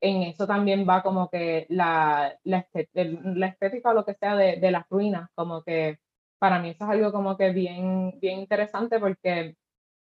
[0.00, 4.70] en eso también va como que la, la, estética o lo que sea de, de,
[4.70, 5.98] las ruinas, como que
[6.38, 9.56] para mí eso es algo como que bien, bien interesante porque,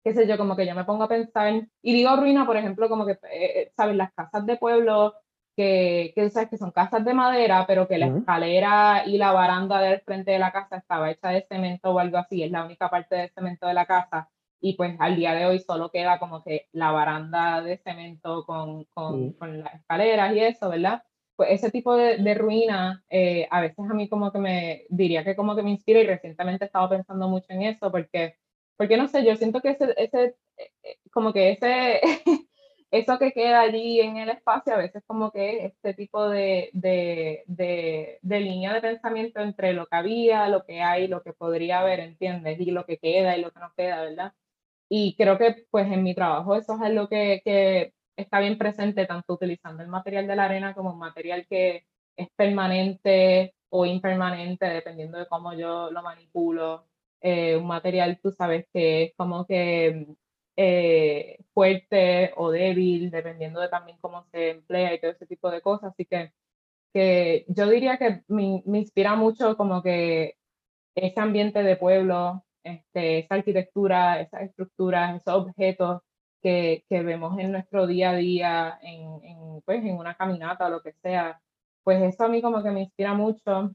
[0.04, 2.89] qué sé yo, como que yo me pongo a pensar, y digo ruina, por ejemplo,
[2.89, 3.95] como que, eh, ¿sabes?
[3.95, 5.15] Las casas de pueblo
[5.60, 6.50] que, que, ¿sabes?
[6.50, 10.39] que son casas de madera, pero que la escalera y la baranda del frente de
[10.39, 13.67] la casa estaba hecha de cemento o algo así, es la única parte de cemento
[13.67, 14.30] de la casa
[14.62, 18.86] y pues al día de hoy solo queda como que la baranda de cemento con,
[18.86, 21.04] con, con las escaleras y eso, ¿verdad?
[21.36, 25.26] Pues ese tipo de, de ruina eh, a veces a mí como que me diría
[25.26, 28.38] que como que me inspira y recientemente he estado pensando mucho en eso porque,
[28.78, 30.24] porque no sé, yo siento que ese, ese
[30.56, 32.00] eh, eh, como que ese,
[32.91, 37.43] eso que queda allí en el espacio a veces como que este tipo de, de,
[37.45, 41.99] de, línea de pensamiento entre lo que había, lo que hay, lo que podría haber,
[41.99, 42.60] ¿entiendes?
[42.60, 44.34] Y lo que queda y lo que no queda, ¿verdad?
[44.89, 49.06] Y creo que pues en mi trabajo eso es algo que, que está bien presente,
[49.06, 54.65] tanto utilizando el material de la arena como un material que es permanente o impermanente,
[54.67, 56.88] dependiendo de cómo yo lo manipulo.
[57.21, 60.08] Eh, un material, tú sabes, que es como que
[60.62, 65.62] eh, fuerte o débil, dependiendo de también cómo se emplea y todo ese tipo de
[65.62, 65.93] cosas.
[65.93, 66.34] Así que,
[66.93, 70.36] que yo diría que me, me inspira mucho como que
[70.95, 76.02] ese ambiente de pueblo, este, esa arquitectura, esas estructuras, esos objetos
[76.41, 80.69] que, que, vemos en nuestro día a día, en, en, pues, en una caminata o
[80.72, 81.41] lo que sea,
[81.84, 83.72] pues eso a mí como que me inspira mucho.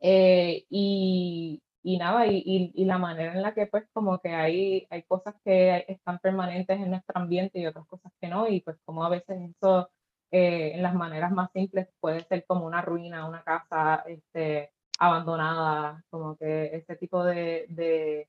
[0.00, 4.86] Eh, y, y, nada, y, y, la manera en la que pues como que hay,
[4.90, 8.76] hay cosas que están permanentes en nuestro ambiente y otras cosas que no, y pues
[8.84, 9.90] como a veces eso
[10.30, 16.04] eh, en las maneras más simples puede ser como una ruina, una casa, este, abandonada,
[16.10, 18.28] como que ese tipo de, de,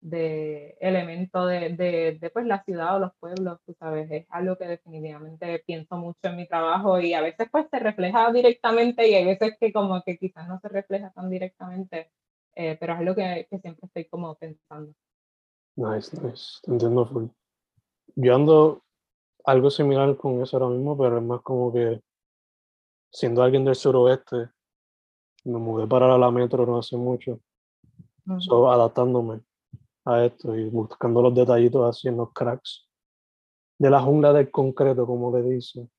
[0.00, 4.56] de elemento de, de, de, pues, la ciudad o los pueblos, tú sabes, es algo
[4.56, 9.14] que definitivamente pienso mucho en mi trabajo y a veces pues se refleja directamente y
[9.14, 12.10] hay veces que como que quizás no se refleja tan directamente,
[12.54, 14.92] eh, pero es algo que, que, siempre estoy como pensando.
[15.76, 17.26] Nice, nice, entiendo full.
[18.16, 18.82] Yo ando
[19.44, 22.00] algo similar con eso ahora mismo, pero es más como que
[23.10, 24.50] siendo alguien del suroeste,
[25.44, 27.40] me mudé para la metro no hace mucho.
[28.38, 29.42] so, adaptándome
[30.04, 32.88] a esto y buscando los detallitos así en los cracks
[33.78, 35.90] de la jungla del concreto, como le dicen.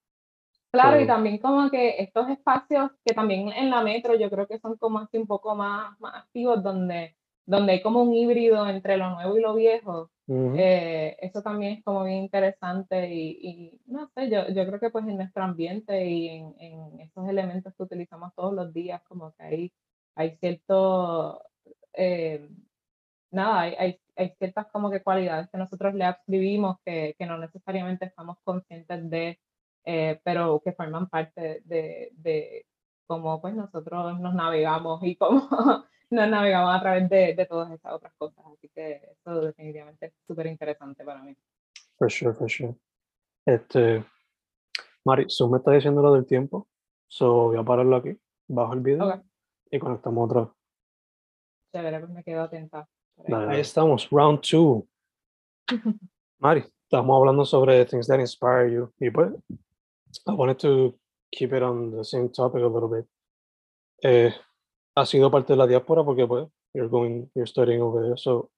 [0.75, 4.59] Claro, y también como que estos espacios que también en la metro yo creo que
[4.59, 8.97] son como así un poco más, más activos, donde, donde hay como un híbrido entre
[8.97, 10.11] lo nuevo y lo viejo.
[10.27, 14.89] Eh, eso también es como bien interesante y, y, no sé, yo, yo creo que
[14.89, 19.33] pues en nuestro ambiente y en, en esos elementos que utilizamos todos los días, como
[19.35, 19.73] que hay,
[20.15, 21.41] hay cierto,
[21.93, 22.49] eh,
[23.31, 27.37] nada, hay, hay, hay, ciertas como que cualidades que nosotros le adscribimos que, que no
[27.37, 29.39] necesariamente estamos conscientes de,
[29.85, 32.65] eh, pero que forman parte de, de
[33.05, 35.47] cómo pues nosotros nos navegamos y cómo
[36.09, 38.43] nos navegamos a través de, de, todas esas otras cosas.
[38.45, 41.35] Así que eso definitivamente es súper interesante para mí.
[41.97, 42.75] For sure, for sure.
[43.45, 44.03] Este,
[45.05, 46.67] Mari, Zoom me está diciendo lo del tiempo,
[47.07, 48.17] so voy a pararlo aquí,
[48.47, 49.21] bajo el video okay.
[49.69, 50.49] y conectamos otra vez.
[51.71, 52.87] Chévere, pues me quedo atenta.
[53.17, 54.87] Ahí, ahí estamos, round two.
[56.39, 58.91] Mari, estamos hablando sobre things that inspire you.
[58.99, 59.31] Y pues,
[60.27, 60.93] I wanted to
[61.31, 63.05] keep it on the same topic a little bit.
[64.03, 64.33] Eh,
[64.95, 68.17] ha sido parte de la diáspora porque pues you're going, you're studying over there.
[68.17, 68.51] So,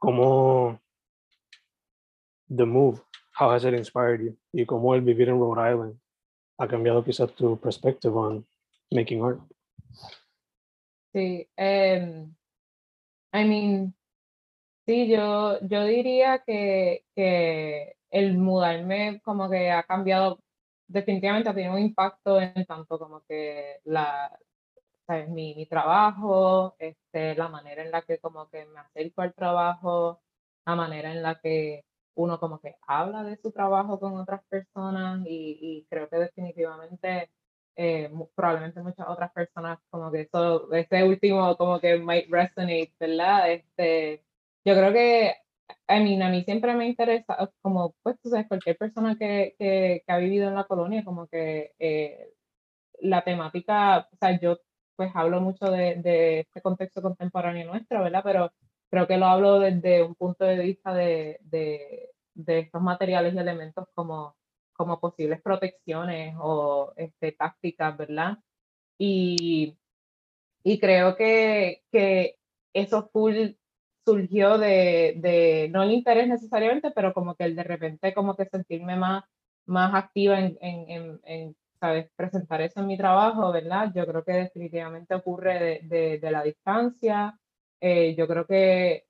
[0.00, 0.78] ¿cómo
[2.48, 3.00] the move,
[3.32, 4.36] how has it inspired you?
[4.52, 6.00] Y cómo el vivir en Rhode Island
[6.58, 8.46] ha cambiado quizás tu perspective on
[8.90, 9.40] making art.
[11.14, 12.34] Sí, um,
[13.32, 13.94] I mean,
[14.86, 20.40] sí, yo, yo diría que, que el mudarme como que ha cambiado,
[20.88, 24.38] definitivamente ha tenido un impacto en tanto como que la,
[25.06, 25.28] ¿sabes?
[25.30, 30.22] Mi, mi trabajo, este, la manera en la que como que me acerco al trabajo,
[30.66, 35.20] la manera en la que uno como que habla de su trabajo con otras personas
[35.26, 37.30] y, y creo que definitivamente
[37.76, 43.52] eh, probablemente muchas otras personas como que eso, este último como que might resonate, ¿verdad?
[43.52, 44.24] Este,
[44.64, 45.34] yo creo que
[45.88, 50.02] I mean, a mí siempre me interesa, como pues tú sabes, cualquier persona que, que,
[50.06, 52.34] que ha vivido en la colonia, como que eh,
[53.00, 54.58] la temática, o sea, yo
[54.96, 58.22] pues hablo mucho de, de, este contexto contemporáneo nuestro, ¿verdad?
[58.24, 58.52] Pero
[58.90, 63.38] creo que lo hablo desde un punto de vista de, de, de estos materiales y
[63.38, 64.36] elementos como,
[64.72, 68.38] como posibles protecciones o este, tácticas, ¿verdad?
[68.98, 69.78] Y,
[70.64, 72.36] y creo que, que
[72.72, 73.52] eso full
[74.08, 78.46] surgió de, de, no el interés necesariamente, pero como que el de repente como que
[78.46, 79.24] sentirme más,
[79.66, 82.10] más activa en, en, en, ¿sabes?
[82.16, 83.92] presentar eso en mi trabajo, ¿verdad?
[83.94, 87.38] Yo creo que definitivamente ocurre de, de, de la distancia.
[87.80, 89.04] Eh, yo creo que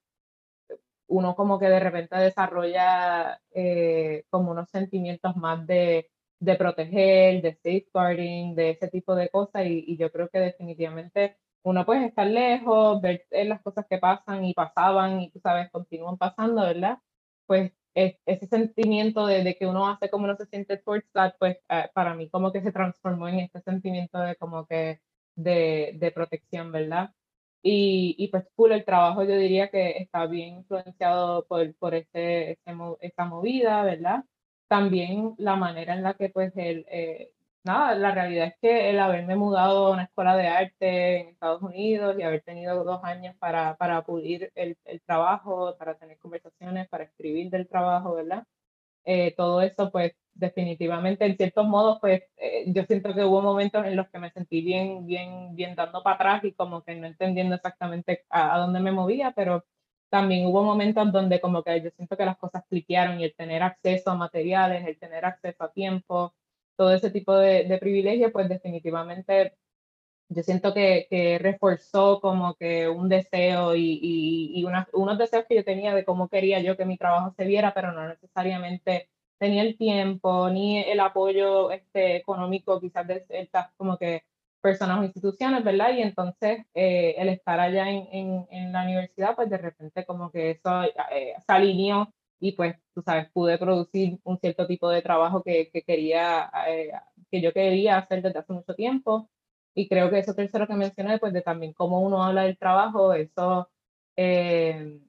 [1.06, 7.54] uno como que de repente desarrolla eh, como unos sentimientos más de, de, proteger, de
[7.54, 12.26] safeguarding, de ese tipo de cosas y, y, yo creo que definitivamente uno puede estar
[12.26, 16.98] lejos, ver las cosas que pasan y pasaban y tú sabes, continúan pasando, ¿verdad?
[17.46, 21.34] Pues es, ese sentimiento de, de, que uno hace como uno se siente towards that,
[21.38, 25.00] pues uh, para mí como que se transformó en este sentimiento de como que
[25.36, 27.12] de, de protección, ¿verdad?
[27.62, 32.52] Y, y, pues full el trabajo yo diría que está bien influenciado por, por ese,
[32.52, 32.74] ese,
[33.24, 34.24] movida, ¿verdad?
[34.68, 37.32] También la manera en la que pues el, eh,
[37.64, 41.62] nada, la realidad es que el haberme mudado a una escuela de arte en Estados
[41.62, 46.88] Unidos y haber tenido dos años para, para pulir el, el trabajo, para tener conversaciones,
[46.88, 48.44] para escribir del trabajo, ¿verdad?
[49.04, 53.84] Eh, todo eso pues definitivamente, en ciertos modos, pues eh, yo siento que hubo momentos
[53.86, 57.06] en los que me sentí bien, bien, bien dando para atrás y como que no
[57.06, 59.64] entendiendo exactamente a, a, dónde me movía, pero
[60.10, 63.62] también hubo momentos donde como que yo siento que las cosas cliquearon y el tener
[63.62, 66.34] acceso a materiales, el tener acceso a tiempo,
[66.78, 69.54] todo ese tipo de, de privilegios, pues definitivamente
[70.30, 75.44] yo siento que, que, reforzó como que un deseo y, y, y una, unos deseos
[75.48, 79.08] que yo tenía de cómo quería yo que mi trabajo se viera, pero no necesariamente
[79.38, 84.24] tenía el tiempo ni el apoyo este, económico quizás de estas como que
[84.60, 85.94] personas o instituciones, ¿verdad?
[85.94, 90.30] Y entonces eh, el estar allá en, en, en, la universidad, pues de repente como
[90.30, 95.02] que eso eh, se alineó y pues, tú sabes, pude producir un cierto tipo de
[95.02, 96.92] trabajo que, que quería, eh,
[97.30, 99.30] que yo quería hacer desde hace mucho tiempo.
[99.74, 103.12] Y creo que eso tercero que mencioné, pues de también cómo uno habla del trabajo,
[103.14, 103.70] eso
[104.16, 105.00] eh,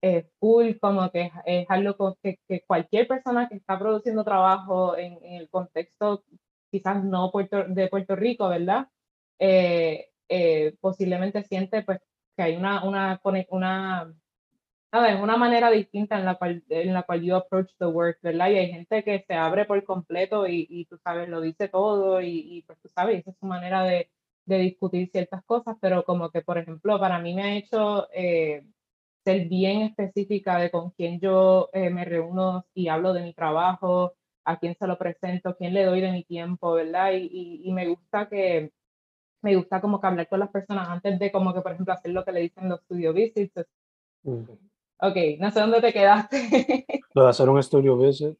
[0.00, 5.18] es full, como que es algo que, que, cualquier persona que está produciendo trabajo en,
[5.24, 6.24] en el contexto
[6.70, 8.88] quizás no Puerto, de Puerto Rico, ¿verdad?
[9.38, 12.00] Eh, eh, posiblemente siente pues
[12.36, 13.20] que hay una, una,
[13.50, 14.14] una,
[14.92, 18.50] ver, una manera distinta en la cual, en la cual yo approach the work, ¿verdad?
[18.50, 22.20] Y hay gente que se abre por completo y, y tú sabes, lo dice todo
[22.22, 24.10] y, y, pues tú sabes, esa es su manera de,
[24.46, 28.64] de, discutir ciertas cosas, pero como que, por ejemplo, para mí me ha hecho eh,
[29.24, 34.14] ser bien específica de con quién yo eh, me reúno y hablo de mi trabajo,
[34.44, 37.12] a quién se lo presento, quién le doy de mi tiempo, ¿verdad?
[37.12, 38.72] Y, y, me gusta que,
[39.42, 42.12] me gusta como que hablar con las personas antes de como que, por ejemplo, hacer
[42.12, 43.52] lo que le dicen los studio visits.
[45.00, 46.86] Ok, no sé dónde te quedaste.
[47.14, 48.36] lo de hacer un studio visit.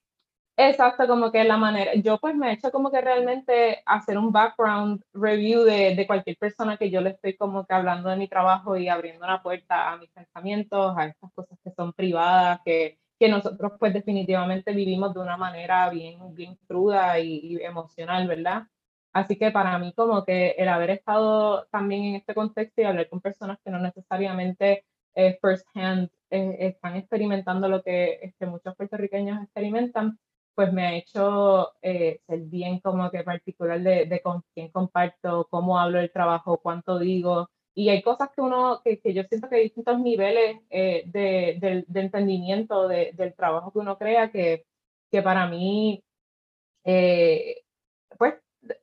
[0.56, 4.32] Exacto, como que la manera, yo pues me he hecho como que realmente hacer un
[4.32, 8.26] background review de, de, cualquier persona que yo le estoy como que hablando de mi
[8.26, 12.98] trabajo y abriendo una puerta a mis pensamientos, a estas cosas que son privadas, que
[13.18, 18.64] que nosotros pues definitivamente vivimos de una manera bien, bien cruda y, y, emocional, ¿verdad?
[19.12, 23.08] Así que para mí como que el haber estado también en este contexto y hablar
[23.08, 24.84] con personas que no necesariamente
[25.18, 30.18] eh, first hand eh, están experimentando lo que este, muchos puertorriqueños experimentan,
[30.54, 35.48] pues me ha hecho eh, ser bien como que particular de, de con quién comparto,
[35.50, 39.48] cómo hablo del trabajo, cuánto digo, y hay cosas que uno, que, que yo siento
[39.48, 44.30] que hay distintos niveles eh, de, de, de, entendimiento de, del trabajo que uno crea
[44.30, 44.66] que,
[45.10, 46.02] que para mí,
[46.84, 47.62] eh,
[48.18, 48.34] pues,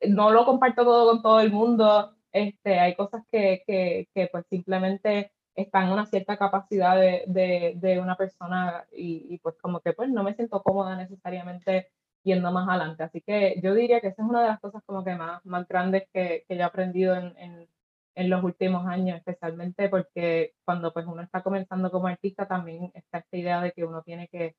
[0.08, 2.14] no lo comparto todo con todo el mundo.
[2.32, 7.24] Este, hay cosas que, que, que pues simplemente están en una cierta capacidad de,
[7.76, 11.90] de, una persona y, y, pues como que pues no me siento cómoda necesariamente
[12.24, 13.04] yendo más adelante.
[13.04, 15.66] Así que yo diría que esa es una de las cosas como que más, más
[15.68, 17.68] grandes que, que yo he aprendido en, en
[18.16, 23.18] en los últimos años, especialmente porque cuando pues uno está comenzando como artista también está
[23.18, 24.56] esta idea de que uno tiene que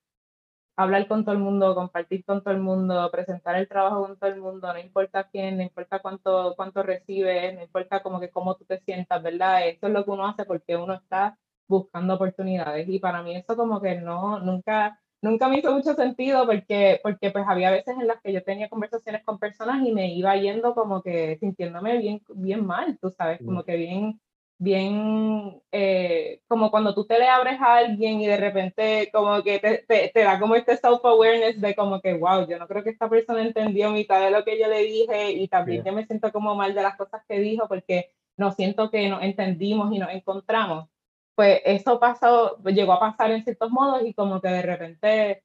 [0.77, 4.29] hablar con todo el mundo, compartir con todo el mundo, presentar el trabajo con todo
[4.29, 8.55] el mundo, no importa quién, no importa cuánto, cuánto recibes, no importa como que cómo
[8.55, 9.67] tú te sientas, ¿verdad?
[9.67, 13.55] Eso es lo que uno hace porque uno está buscando oportunidades y para mí eso
[13.57, 18.07] como que no, nunca, nunca me hizo mucho sentido porque, porque pues había veces en
[18.07, 22.21] las que yo tenía conversaciones con personas y me iba yendo como que sintiéndome bien,
[22.35, 24.21] bien mal, tú sabes, como que bien,
[24.59, 29.59] bien, eh, como cuando tú te le abres a alguien y de repente como que
[29.59, 32.89] te, te, te da como este self-awareness de como que, wow, yo no creo que
[32.91, 35.91] esta persona entendió mitad de lo que yo le dije y también yeah.
[35.91, 39.23] yo me siento como mal de las cosas que dijo porque no siento que nos
[39.23, 40.89] entendimos y nos encontramos
[41.37, 45.43] pues eso pasó, llegó a pasar en ciertos modos y como que de repente,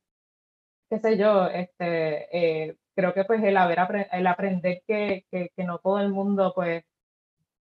[0.90, 5.64] qué sé yo, este, eh, creo que pues el, haber el aprender que, que, que,
[5.64, 6.84] no todo el mundo pues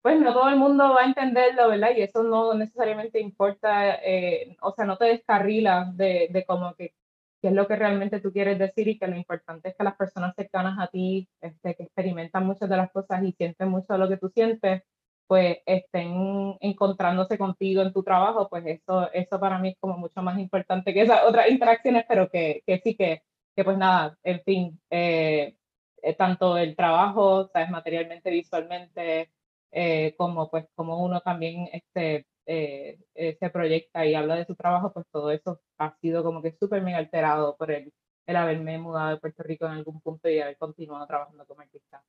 [0.06, 1.90] pues no todo el mundo va a entenderlo, ¿verdad?
[1.98, 6.94] Y eso no necesariamente importa, eh, o sea, no te descarrila de, de como que
[7.42, 9.96] qué es lo que realmente tú quieres decir y que lo importante es que las
[9.96, 13.98] personas cercanas a ti, este, que experimentan muchas de las cosas y sienten mucho de
[14.00, 14.84] lo que tú sientes,
[15.26, 20.22] pues estén encontrándose contigo en tu trabajo, pues eso, eso para mí es como mucho
[20.22, 23.24] más importante que esas otras interacciones, pero que, que sí que,
[23.56, 25.56] que pues nada, en fin, eh,
[26.04, 29.32] eh, tanto el trabajo, sabes, materialmente, visualmente,
[29.78, 34.56] eh, como pues como uno también este, eh, eh, se proyecta y habla de su
[34.56, 37.92] trabajo, pues todo eso ha sido como que súper mega alterado por el,
[38.26, 42.02] el haberme mudado de Puerto Rico en algún punto y haber continuado trabajando como artista.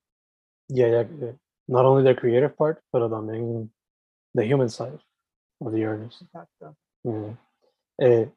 [0.69, 1.33] Yeah, yeah,
[1.67, 3.69] Not only the creative part, pero también
[4.33, 4.99] the human side
[5.59, 6.21] of the artist.
[6.21, 6.73] Exacto.
[7.03, 7.31] Mm.
[7.97, 8.31] Eh,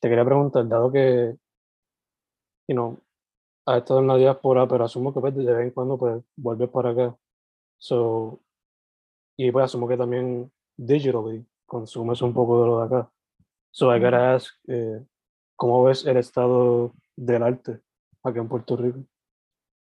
[0.00, 1.36] te quería preguntar, dado que,
[2.66, 2.98] you know,
[3.64, 6.68] has estado en la diáspora, pero asumo que pues, de vez en cuando pues vuelves
[6.70, 7.16] para acá.
[7.80, 8.40] So,
[9.38, 13.10] y pues asumo que también digitally consumes un poco de lo de acá.
[13.72, 15.02] So I gotta ask, eh,
[15.56, 17.80] ¿cómo ves el estado del arte
[18.22, 19.00] acá en Puerto Rico?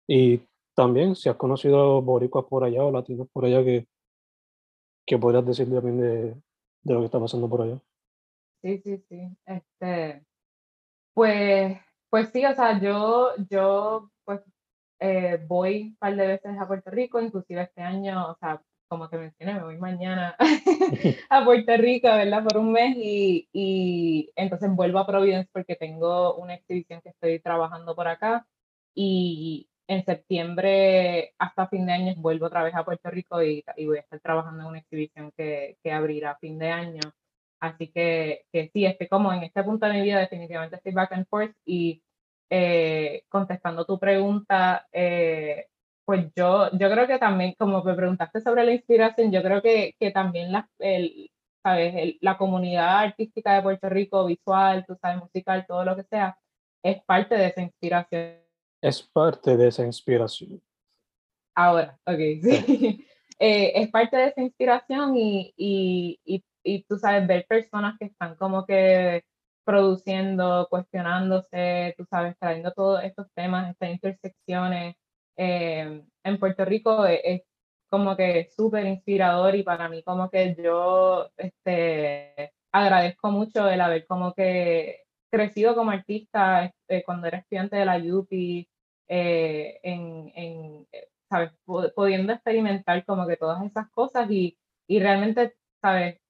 [0.08, 0.40] Y
[0.74, 3.86] también si has conocido boricuas por allá o latinos por allá que,
[5.06, 6.34] que podrías decir también de,
[6.82, 7.78] de lo que está pasando por allá.
[8.62, 9.36] Sí, sí, sí.
[9.44, 10.24] Este,
[11.12, 11.78] pues,
[12.08, 14.11] pues sí, o sea, yo, yo
[15.02, 19.08] eh, voy un par de veces a Puerto Rico, inclusive este año, o sea, como
[19.08, 20.36] te mencioné, me voy mañana
[21.30, 22.44] a Puerto Rico, ¿verdad?
[22.44, 27.40] Por un mes y, y, entonces vuelvo a Providence porque tengo una exhibición que estoy
[27.40, 28.46] trabajando por acá
[28.94, 33.86] y en septiembre hasta fin de año vuelvo otra vez a Puerto Rico y, y
[33.86, 37.00] voy a estar trabajando en una exhibición que, que abrirá a fin de año.
[37.60, 41.12] Así que, que sí, estoy como en este punto de mi vida definitivamente estoy back
[41.12, 42.02] and forth y
[42.54, 45.68] eh, contestando tu pregunta, eh,
[46.04, 49.94] pues yo, yo creo que también, como me preguntaste sobre la inspiración, yo creo que,
[49.98, 51.30] que también la, el,
[51.62, 52.16] ¿sabes?
[52.20, 56.36] la comunidad artística de Puerto Rico, visual, tú sabes, musical, todo lo que sea,
[56.84, 58.36] es parte de esa inspiración.
[58.82, 60.60] Es parte de esa inspiración.
[61.54, 63.06] Ahora, ok, sí.
[63.38, 68.04] Eh, es parte de esa inspiración y, y, y, y tú sabes, ver personas que
[68.04, 69.24] están como que
[69.64, 74.96] produciendo, cuestionándose, tú sabes, trayendo todos estos temas, estas intersecciones.
[75.36, 77.42] Eh, en Puerto Rico es,
[77.90, 84.06] como que súper inspirador y para mí como que yo este, agradezco mucho el haber
[84.06, 88.68] como que crecido como artista este, cuando era estudiante de la UPI,
[89.08, 90.86] eh, en, en,
[91.28, 91.52] ¿sabes?
[91.66, 96.21] Pudiendo experimentar como que todas esas cosas y, y realmente, ¿sabes?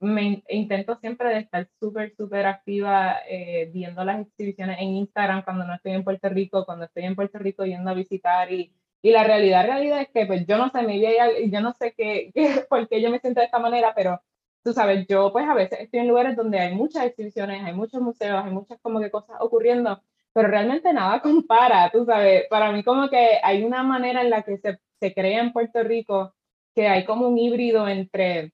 [0.00, 5.64] Me intento siempre de estar súper, súper activa eh, viendo las exhibiciones en Instagram cuando
[5.64, 8.72] no estoy en Puerto Rico, cuando estoy en Puerto Rico yendo a visitar y,
[9.02, 11.94] y la realidad, realidad es que pues yo no sé, mi vida, yo no sé
[11.96, 14.20] qué, qué, por qué yo me siento de esta manera, pero
[14.62, 18.00] tú sabes, yo pues a veces estoy en lugares donde hay muchas exhibiciones, hay muchos
[18.02, 22.82] museos, hay muchas como que cosas ocurriendo, pero realmente nada compara, tú sabes, para mí
[22.84, 26.34] como que hay una manera en la que se, se crea en Puerto Rico
[26.74, 28.52] que hay como un híbrido entre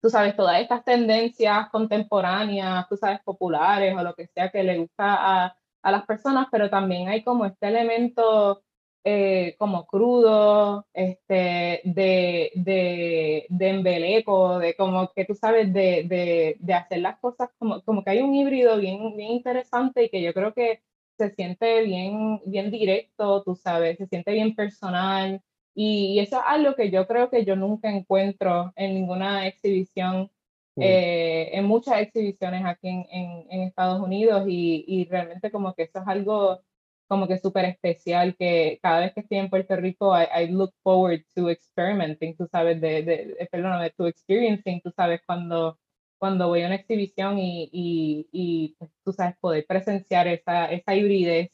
[0.00, 4.78] tú sabes, todas estas tendencias contemporáneas, tú sabes, populares o lo que sea que le
[4.78, 8.62] gusta a, a las personas, pero también hay como este elemento
[9.08, 16.56] eh, como crudo, este, de, de, de embeleco, de como que tú sabes, de, de,
[16.58, 20.22] de, hacer las cosas como, como que hay un híbrido bien, bien interesante y que
[20.22, 20.82] yo creo que
[21.16, 25.40] se siente bien, bien directo, tú sabes, se siente bien personal,
[25.76, 30.30] y, eso es algo que yo creo que yo nunca encuentro en ninguna exhibición,
[30.76, 33.06] eh, en muchas exhibiciones aquí en,
[33.50, 36.62] en, Estados Unidos y, y, realmente como que eso es algo
[37.08, 41.24] como que súper especial que cada vez que estoy en Puerto Rico, I, look forward
[41.34, 45.78] to experimenting, tú sabes, de, de, perdón, de to experiencing, tú sabes, cuando,
[46.18, 50.94] cuando voy a una exhibición y, y, y pues, tú sabes, poder presenciar esa, esa
[50.94, 51.50] hibridez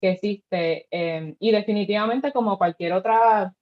[0.00, 3.54] que existe eh, y definitivamente como cualquier otra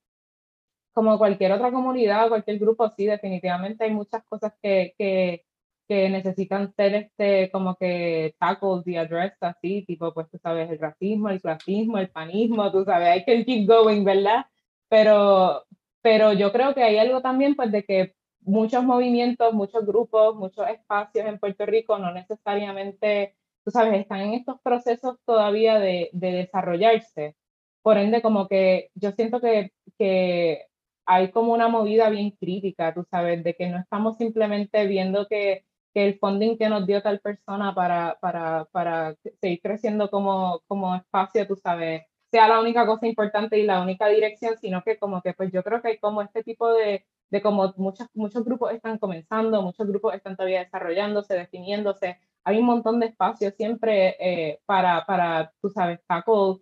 [0.95, 5.43] como cualquier otra comunidad, cualquier grupo, sí, definitivamente hay muchas cosas que, que,
[5.89, 10.79] que necesitan ser este, como que tacos y addressed así, tipo, pues tú sabes, el
[10.79, 14.45] racismo, el clasismo, el panismo, tú sabes, hay que keep going, ¿verdad?
[14.87, 15.65] Pero,
[16.01, 20.65] pero yo creo que hay algo también, pues, de que muchos movimientos, muchos grupos, muchos
[20.69, 23.35] espacios en Puerto Rico no necesariamente,
[23.65, 27.35] tú sabes, están en estos procesos todavía de, de desarrollarse.
[27.81, 30.67] Por ende, como que yo siento que, que
[31.05, 35.65] hay como una movida bien crítica, tú sabes, de que no estamos simplemente viendo que,
[35.93, 40.95] que el funding que nos dio tal persona para, para, para seguir creciendo como, como
[40.95, 45.21] espacio, tú sabes, sea la única cosa importante y la única dirección, sino que como
[45.21, 48.73] que pues yo creo que hay como este tipo de, de como muchos, muchos grupos
[48.73, 54.59] están comenzando, muchos grupos están todavía desarrollándose, definiéndose, hay un montón de espacio siempre eh,
[54.65, 56.57] para, para, tú sabes, tackle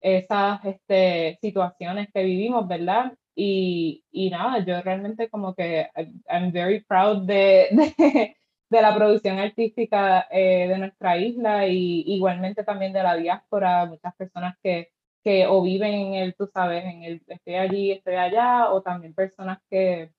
[0.00, 3.12] esas este, situaciones que vivimos, ¿verdad?
[3.40, 5.88] Y, y nada, yo realmente como que
[6.28, 8.36] I'm very proud de, de,
[8.68, 14.14] de la producción artística eh, de nuestra isla y igualmente también de la diáspora, muchas
[14.16, 14.90] personas que,
[15.22, 19.14] que o viven en el, tú sabes, en el estoy allí, estoy allá, o también
[19.14, 20.12] personas que,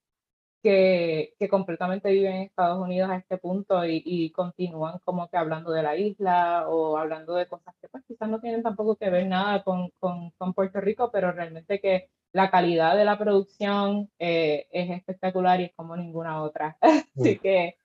[0.64, 5.38] que, que, completamente viven en Estados Unidos a este punto y, y, continúan como que
[5.38, 9.10] hablando de la isla o hablando de cosas que pues quizás no tienen tampoco que
[9.10, 14.12] ver nada con, con, con Puerto Rico, pero realmente que la calidad de la producción
[14.20, 16.78] eh, es espectacular y es como ninguna otra.
[16.82, 17.40] Así mm.
[17.40, 17.78] que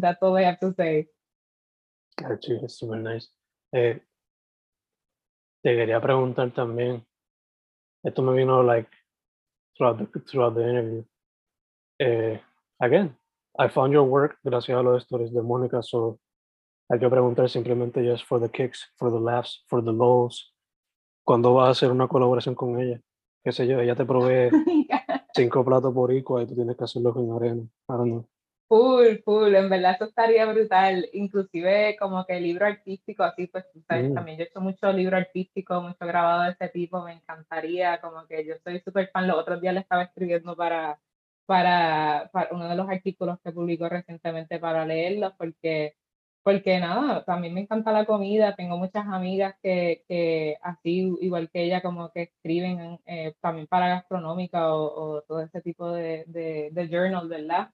[0.00, 1.08] that's all I have to say.
[2.16, 3.28] Gotcha, it's super nice.
[3.72, 4.00] Eh,
[5.62, 7.06] te quería preguntar también,
[8.02, 8.90] esto me vino like
[9.76, 11.04] throughout the, throughout the interview.
[11.98, 12.40] Eh,
[12.80, 13.16] again,
[13.58, 16.18] I found your work gracias a los stories de Mónica, so
[16.90, 20.52] hay que preguntar simplemente just for the kicks, for the laughs, for the lows.
[21.24, 23.00] ¿Cuándo vas a hacer una colaboración con ella?
[23.44, 24.50] Qué sé yo, ella te provee
[25.34, 27.62] cinco platos por igual y tú tienes que hacerlo con arena.
[27.86, 28.26] Know.
[28.68, 34.10] Full, full, en verdad eso estaría brutal, inclusive como que libro artístico, así pues, ¿sabes?
[34.10, 34.14] Mm.
[34.14, 38.26] también yo he hecho mucho libro artístico, mucho grabado de ese tipo, me encantaría, como
[38.26, 40.98] que yo soy súper fan, los otros días le estaba escribiendo para,
[41.44, 45.96] para, para, uno de los artículos que publicó recientemente para leerlos, porque,
[46.42, 51.62] porque nada, también me encanta la comida, tengo muchas amigas que, que así, igual que
[51.62, 56.70] ella, como que escriben eh, también para gastronómica o, o, todo ese tipo de, de,
[56.72, 57.70] de journal, ¿verdad?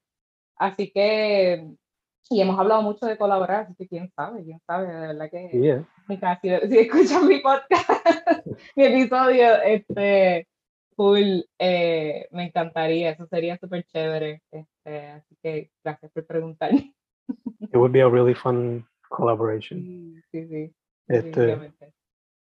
[0.57, 1.66] Así que,
[2.31, 5.49] y hemos hablado mucho de colaborar, así que quién sabe, quién sabe, de verdad que
[5.49, 6.41] yeah.
[6.43, 7.89] si, si escuchan mi podcast,
[8.77, 10.47] mi episodio, este,
[10.95, 16.73] full, eh, me encantaría, eso sería súper chévere, este, así que gracias por preguntar.
[17.61, 20.22] It would be a really fun collaboration.
[20.31, 20.74] Sí, sí.
[21.07, 21.72] Este,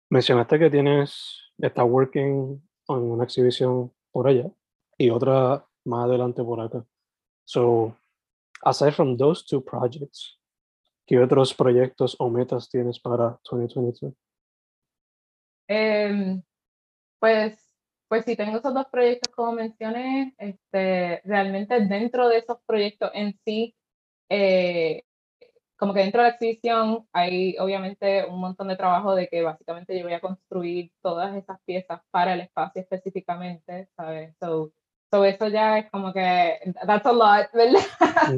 [0.10, 4.50] mencionaste que tienes, estás working en una exhibición por allá
[4.98, 6.86] y otra más adelante por acá.
[7.46, 7.96] So,
[8.64, 10.40] aside from those two projects,
[11.06, 14.14] ¿qué otros proyectos o metas tienes para 2022?
[15.70, 16.42] Eh,
[17.20, 17.58] pues,
[18.08, 20.34] pues sí, tengo esos dos proyectos como mencioné.
[20.38, 23.76] Este, realmente dentro de esos proyectos en sí,
[24.30, 25.04] eh,
[25.78, 29.98] como que dentro de la exhibición hay obviamente un montón de trabajo de que básicamente
[29.98, 34.36] yo voy a construir todas esas piezas para el espacio específicamente, ¿sabes?
[34.40, 34.74] So,
[35.10, 37.80] So eso ya es como que, that's a lot, ¿verdad?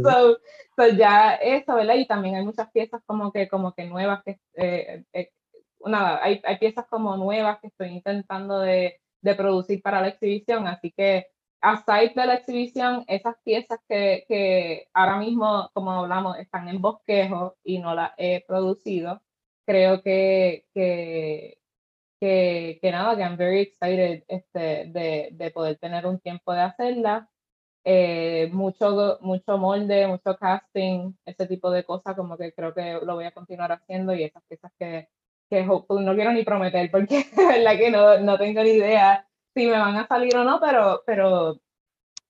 [0.04, 0.38] so,
[0.76, 1.96] so, ya eso, ¿verdad?
[1.96, 5.32] Y también hay muchas piezas como que, como que nuevas, que, eh, eh,
[5.84, 10.68] nada, hay, hay piezas como nuevas que estoy intentando de, de producir para la exhibición,
[10.68, 11.28] así que
[11.62, 17.58] aside de la exhibición, esas piezas que, que ahora mismo, como hablamos, están en bosquejo
[17.64, 19.22] y no las he producido,
[19.66, 21.60] creo que, que,
[22.20, 26.62] que, que nada, que I'm very excited este, de, de poder tener un tiempo de
[26.62, 27.30] hacerla.
[27.86, 33.16] Eh, mucho, mucho molde, mucho casting, ese tipo de cosas, como que creo que lo
[33.16, 35.10] voy a continuar haciendo y esas piezas que,
[35.50, 39.29] que no quiero ni prometer porque verdad que no, no tengo ni idea
[39.60, 41.60] si me van a salir o no, pero, pero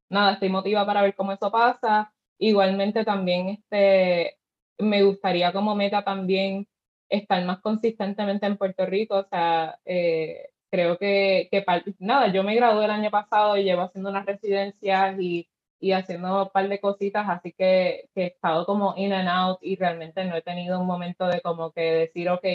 [0.10, 2.12] nada, estoy motivada para ver cómo eso pasa.
[2.40, 4.38] Igualmente también este,
[4.80, 6.68] me gustaría como meta también
[7.10, 9.18] estar más consistentemente en Puerto Rico.
[9.18, 11.64] O sea, eh, creo que, que,
[12.00, 15.48] nada, yo me gradué el año pasado y llevo haciendo unas residencias y,
[15.80, 19.60] y haciendo un par de cositas, así que, que, he estado como in and out
[19.62, 22.46] y realmente no he tenido un momento de como que decir, ok,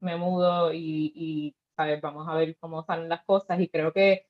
[0.00, 1.54] me mudo y, y
[2.00, 4.26] vamos a ver cómo salen las cosas y creo que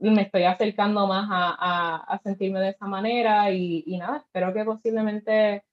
[0.00, 4.52] me estoy acercando más a, a, a sentirme de esa manera y, y nada, espero
[4.52, 5.64] que posiblemente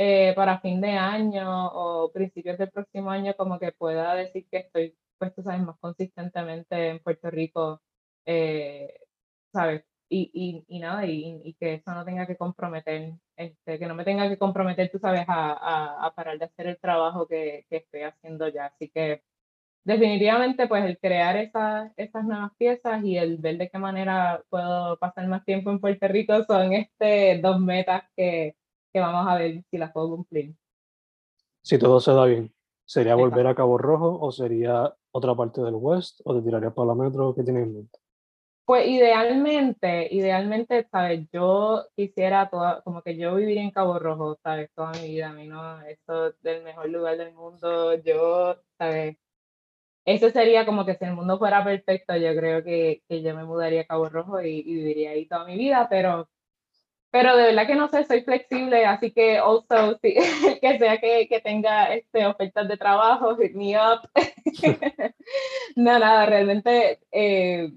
[0.00, 4.58] eh, para fin de año o principios del próximo año como que pueda decir que
[4.58, 7.82] estoy, pues tú sabes, más consistentemente en Puerto Rico,
[8.24, 8.94] eh,
[9.52, 9.84] ¿sabes?
[10.08, 13.94] Y, y, y nada, y, y, que eso no tenga que comprometer, este, que no
[13.94, 17.66] me tenga que comprometer, tú sabes, a, a, a parar de hacer el trabajo que,
[17.68, 18.66] que, estoy haciendo ya.
[18.66, 19.22] Así que
[19.88, 24.98] definitivamente, pues el crear esas, esas nuevas piezas y el ver de qué manera puedo
[24.98, 28.54] pasar más tiempo en Puerto Rico son este, dos metas que,
[28.92, 30.54] que vamos a ver si las puedo cumplir.
[31.62, 32.52] Si todo se da bien,
[32.84, 36.88] ¿sería volver a Cabo Rojo o sería otra parte del West o te tirarías para
[36.88, 37.34] la metro?
[37.34, 37.98] ¿Qué tienes en mente?
[38.66, 41.26] Pues idealmente, idealmente, ¿sabes?
[41.32, 44.70] Yo quisiera toda, como que yo viviría en Cabo Rojo, ¿sabes?
[44.74, 49.16] Toda mi vida, a mí no, esto es del mejor lugar del mundo, yo, ¿sabes?
[50.14, 53.44] Ese sería como que si el mundo fuera perfecto, yo creo que, que yo me
[53.44, 56.30] mudaría a Cabo Rojo y, y, viviría ahí toda mi vida, pero,
[57.10, 60.14] pero de verdad que no sé, soy flexible, así que also, sí,
[60.62, 64.08] que sea que, que tenga este, ofertas de trabajo, hit me up.
[65.76, 67.70] no, nada, realmente eh,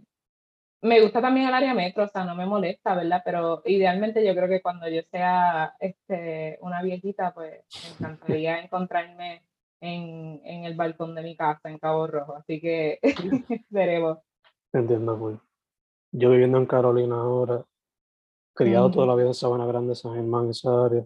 [0.81, 3.21] me gusta también el área metro, o sea, no me molesta, ¿verdad?
[3.25, 9.43] Pero idealmente yo creo que cuando yo sea este, una viejita, pues me encantaría encontrarme
[9.81, 12.99] en, en, el balcón de mi casa en Cabo Rojo, así que
[13.69, 14.19] veremos.
[14.71, 15.37] Entiendo, pues.
[16.13, 17.65] Yo viviendo en Carolina ahora,
[18.53, 21.05] criado toda la vida en Sabana Grande, San Germán, esa área.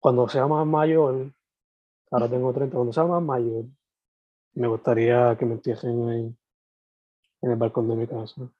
[0.00, 1.32] Cuando sea más mayor,
[2.10, 3.64] ahora tengo 30, cuando sea más mayor,
[4.54, 6.36] me gustaría que me entierren ahí,
[7.42, 8.50] en el balcón de mi casa.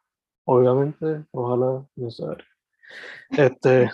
[0.45, 2.37] Obviamente, ojalá sea.
[3.31, 3.91] Este,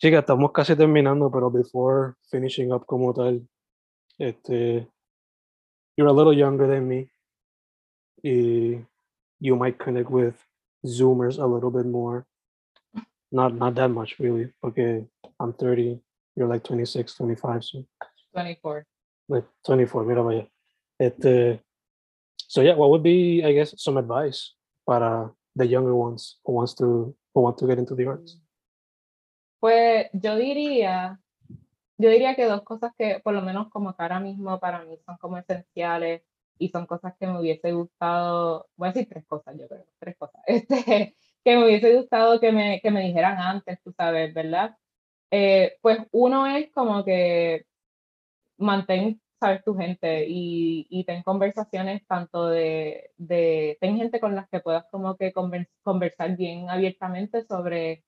[0.00, 3.40] Chica, estamos casi terminando, pero before finishing up como tal,
[4.16, 4.86] este,
[5.96, 7.10] you're a little younger than me.
[8.22, 8.86] Y
[9.40, 10.36] you might connect with
[10.86, 12.24] Zoomers a little bit more.
[13.32, 15.04] Not not that much really, Okay,
[15.40, 16.00] I'm 30,
[16.36, 17.84] you're like 26, 25, so.
[18.34, 18.86] 24.
[19.28, 20.46] Like 24, mira vaya.
[21.00, 21.58] Este,
[22.46, 24.54] so yeah, what would be, I guess, some advice
[24.86, 28.38] para the younger ones who wants to who want to get into the arts?
[29.60, 31.20] Pues yo diría,
[31.98, 34.98] yo diría que dos cosas que por lo menos como que ahora mismo para mí
[35.06, 36.22] son como esenciales
[36.58, 40.16] y son cosas que me hubiese gustado, voy a decir tres cosas, yo creo, tres
[40.18, 44.76] cosas, este, que me hubiese gustado que me, que me dijeran antes, tú sabes, ¿verdad?
[45.30, 47.66] Eh, pues uno es como que
[48.58, 54.48] mantén, sabes, tu gente y, y ten conversaciones tanto de, de, ten gente con las
[54.48, 58.04] que puedas como que conversar bien abiertamente sobre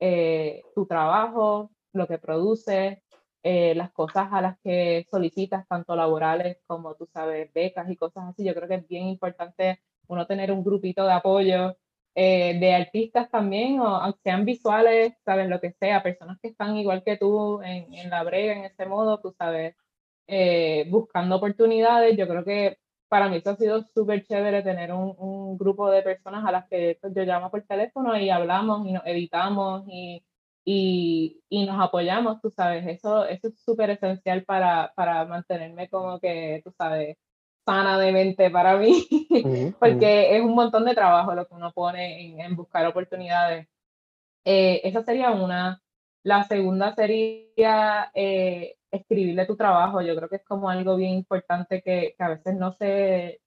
[0.00, 2.98] eh, tu trabajo, lo que produces,
[3.42, 8.24] eh, las cosas a las que solicitas, tanto laborales como tú sabes, becas y cosas
[8.28, 8.44] así.
[8.44, 11.76] Yo creo que es bien importante uno tener un grupito de apoyo
[12.14, 16.76] eh, de artistas también, o aunque sean visuales, sabes, lo que sea, personas que están
[16.76, 19.76] igual que tú en, en la brega, en ese modo, tú sabes,
[20.90, 22.16] buscando oportunidades.
[22.16, 22.78] Yo creo que
[23.14, 26.66] para mí eso ha sido súper chévere tener un, un, grupo de personas a las
[26.68, 30.24] que pues, yo llamo por teléfono y hablamos y nos editamos y,
[30.64, 36.18] y, y nos apoyamos, tú sabes, eso, eso es súper esencial para, para mantenerme como
[36.18, 37.16] que, tú sabes,
[37.64, 39.06] sana de mente para mí,
[39.78, 43.68] porque es un montón de trabajo lo que uno pone en, en buscar oportunidades.
[44.44, 45.80] Eh, esa sería una.
[46.24, 50.00] La segunda sería eh, escribirle tu trabajo.
[50.02, 53.40] Yo creo que es como algo bien importante que, que, a veces no se,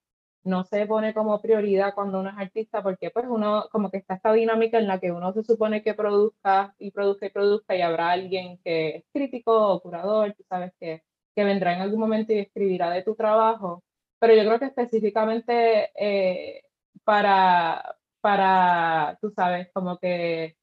[0.43, 4.15] no se pone como prioridad cuando uno es artista, porque pues uno como que está
[4.15, 7.81] esta dinámica en la que uno se supone que produzca y produzca y produzca y
[7.81, 11.03] habrá alguien que es crítico o curador, tú sabes que,
[11.35, 13.83] que vendrá en algún momento y escribirá de tu trabajo.
[14.19, 16.63] Pero yo creo que específicamente eh,
[17.03, 20.57] para, para, tú sabes, como que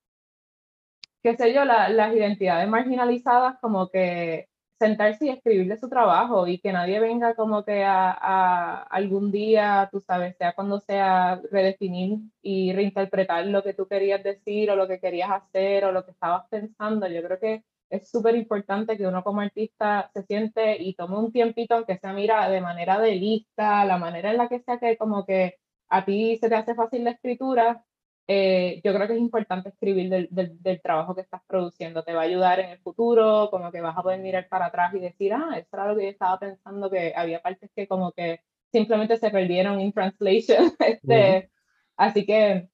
[1.24, 4.49] qué sé yo, la, las identidades marginalizadas, como que
[4.85, 9.89] sentarse y escribirle su trabajo y que nadie venga como que a, a, algún día,
[9.91, 14.87] tú sabes, sea cuando sea, redefinir y reinterpretar lo que tú querías decir o lo
[14.87, 17.07] que querías hacer o lo que estabas pensando.
[17.09, 21.32] Yo creo que es súper importante que uno como artista se siente y tome un
[21.32, 24.97] tiempito, aunque sea, mira, de manera de lista, la manera en la que sea que
[24.99, 25.57] como que
[25.89, 27.85] a ti se te hace fácil la escritura,
[28.27, 32.03] eh, yo creo que es importante escribir del, del, del, trabajo que estás produciendo.
[32.05, 34.95] Te va a ayudar en el futuro, como que vas a poder mirar para atrás
[34.95, 38.12] y decir, ah, eso era lo que yo estaba pensando, que había partes que como
[38.12, 38.41] que
[38.72, 40.72] simplemente se perdieron en translation.
[40.81, 41.51] este,
[41.97, 42.68] Así que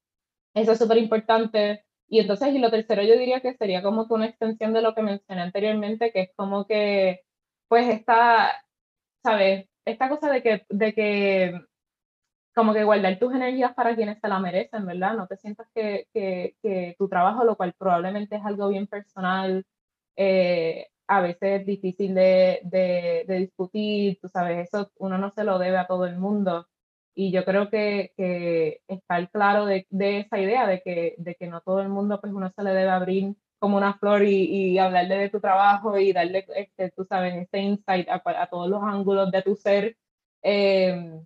[0.53, 1.85] eso es súper importante.
[2.07, 4.95] Y entonces, y lo tercero yo diría que sería como que una extensión de lo
[4.95, 7.21] que mencioné anteriormente, que es como que,
[7.67, 8.51] pues esta,
[9.23, 9.67] ¿sabes?
[9.85, 11.61] Esta cosa de que, de que
[12.53, 15.15] como que guardar tus energías para quienes se la merecen, ¿verdad?
[15.15, 19.65] No te sientas que, que, que tu trabajo, lo cual probablemente es algo bien personal,
[20.15, 25.43] eh, a veces es difícil de, de, de, discutir, tú sabes, eso uno no se
[25.43, 26.67] lo debe a todo el mundo.
[27.13, 31.47] Y yo creo que, que estar claro de, de, esa idea de que, de que
[31.47, 34.77] no todo el mundo, pues uno se le debe abrir como una flor y, y
[34.79, 38.81] hablarle de tu trabajo y darle, este, tú sabes, este insight a, a todos los
[38.83, 39.97] ángulos de tu ser.
[40.43, 41.21] Eh,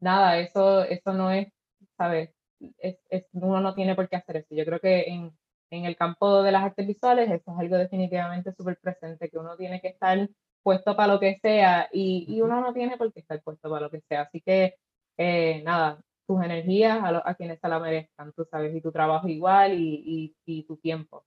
[0.00, 1.48] nada, eso, eso no es,
[1.96, 2.30] ¿sabes?
[2.78, 4.54] Es, es, uno no tiene por qué hacer eso.
[4.54, 5.32] Yo creo que en,
[5.70, 9.56] en el campo de las artes visuales eso es algo definitivamente súper presente, que uno
[9.56, 10.28] tiene que estar
[10.62, 13.82] puesto para lo que sea y, y, uno no tiene por qué estar puesto para
[13.82, 14.22] lo que sea.
[14.22, 14.74] Así que,
[15.16, 18.92] eh, nada, tus energías a, lo, a, quienes se la merezcan, tú sabes, y tu
[18.92, 21.24] trabajo igual y, y, y tu tiempo.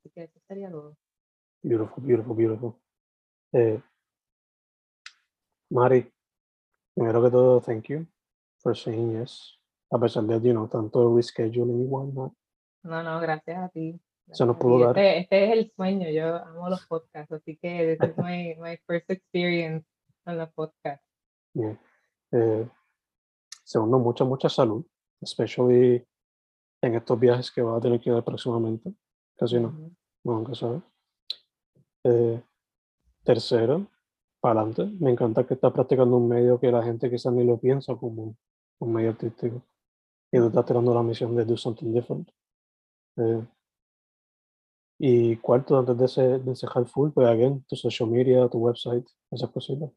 [0.00, 0.96] Así que eso sería todo.
[1.62, 2.74] Beautiful, beautiful, beautiful.
[3.52, 3.80] Eh,
[5.70, 6.12] Mari,
[6.96, 8.06] Primero que todo, thank you
[8.62, 9.58] for saying yes.
[9.92, 12.32] A pesar de, you know, tanto rescheduling y whatnot.
[12.84, 14.00] No, no, gracias a ti.
[14.32, 14.98] Se nos pudo dar.
[14.98, 18.78] Este, este es el sueño, yo amo los podcasts, así que this is my, my
[18.86, 19.86] first experience
[20.24, 21.06] en los podcasts.
[21.52, 21.78] Yeah.
[22.32, 22.66] Eh,
[23.62, 24.84] segundo, mucha, mucha salud,
[25.20, 26.02] especially
[26.80, 28.94] en estos viajes que va a tener que dar próximamente.
[29.36, 29.92] Casi no, Ujú.
[30.24, 30.80] no, nunca sabe.
[32.04, 32.42] Eh,
[33.22, 33.86] tercero,
[34.40, 34.84] para adelante.
[35.00, 38.36] Me encanta que estás practicando un medio que la gente quizás ni lo piensa como
[38.78, 39.62] un medio artístico.
[40.32, 42.28] Y tú estás tirando la misión de do something different.
[43.16, 43.46] Eh,
[44.98, 49.06] y cuarto, antes de, ese, de cerrar full, pues again, tu social media, tu website,
[49.30, 49.90] esas cositas.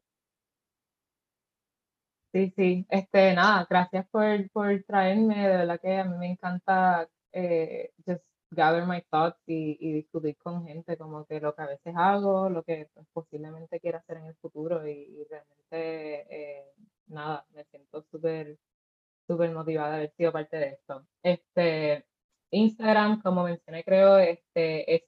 [2.32, 7.08] Sí, sí, este, nada, gracias por, por traerme, de verdad que a mí me encanta
[7.32, 11.66] eh, just gather my thoughts y, y discutir con gente, como que lo que a
[11.66, 16.64] veces hago, lo que pues, posiblemente quiera hacer en el futuro y, realmente, eh,
[17.06, 18.58] nada, me siento súper,
[19.26, 21.06] súper motivada de haber sido parte de esto.
[21.22, 22.06] Este,
[22.50, 25.02] Instagram, como mencioné, creo, este, es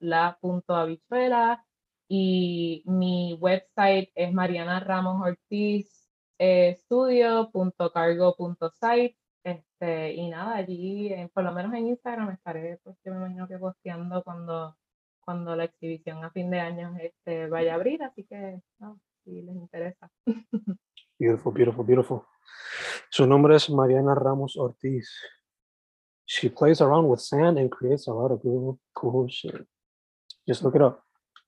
[0.00, 1.64] la.habichuela
[2.08, 9.16] y mi website es Mariana Ramos Ortiz eh, studio.cargo.site
[9.46, 13.46] este, y nada, allí, eh, por lo menos en Instagram, estaré, pues yo me imagino
[13.46, 14.76] que posteando cuando,
[15.20, 19.42] cuando la exhibición a fin de año este, vaya a abrir, así que no, si
[19.42, 20.10] les interesa.
[21.18, 22.22] Beautiful, beautiful, beautiful.
[23.08, 25.08] Su nombre es Mariana Ramos Ortiz.
[26.26, 29.64] She plays around with sand and creates a lot of cool, cool shit.
[30.46, 31.04] Just look it up.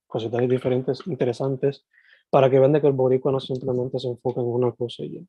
[0.07, 1.85] Cositas diferentes, interesantes,
[2.31, 5.15] para que vean de que el boricua no simplemente se enfoca en una cosa y
[5.15, 5.21] ya.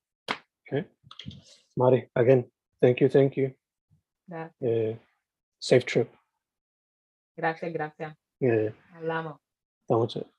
[0.61, 0.87] Okay?
[1.75, 2.49] Mari, again,
[2.81, 3.53] thank you, thank you.
[4.27, 4.97] Gracias, Eh,
[5.59, 6.09] safe trip.
[7.35, 8.17] gracias, gracias.
[8.41, 9.39] Eh, Hablamos.
[9.81, 10.38] estamos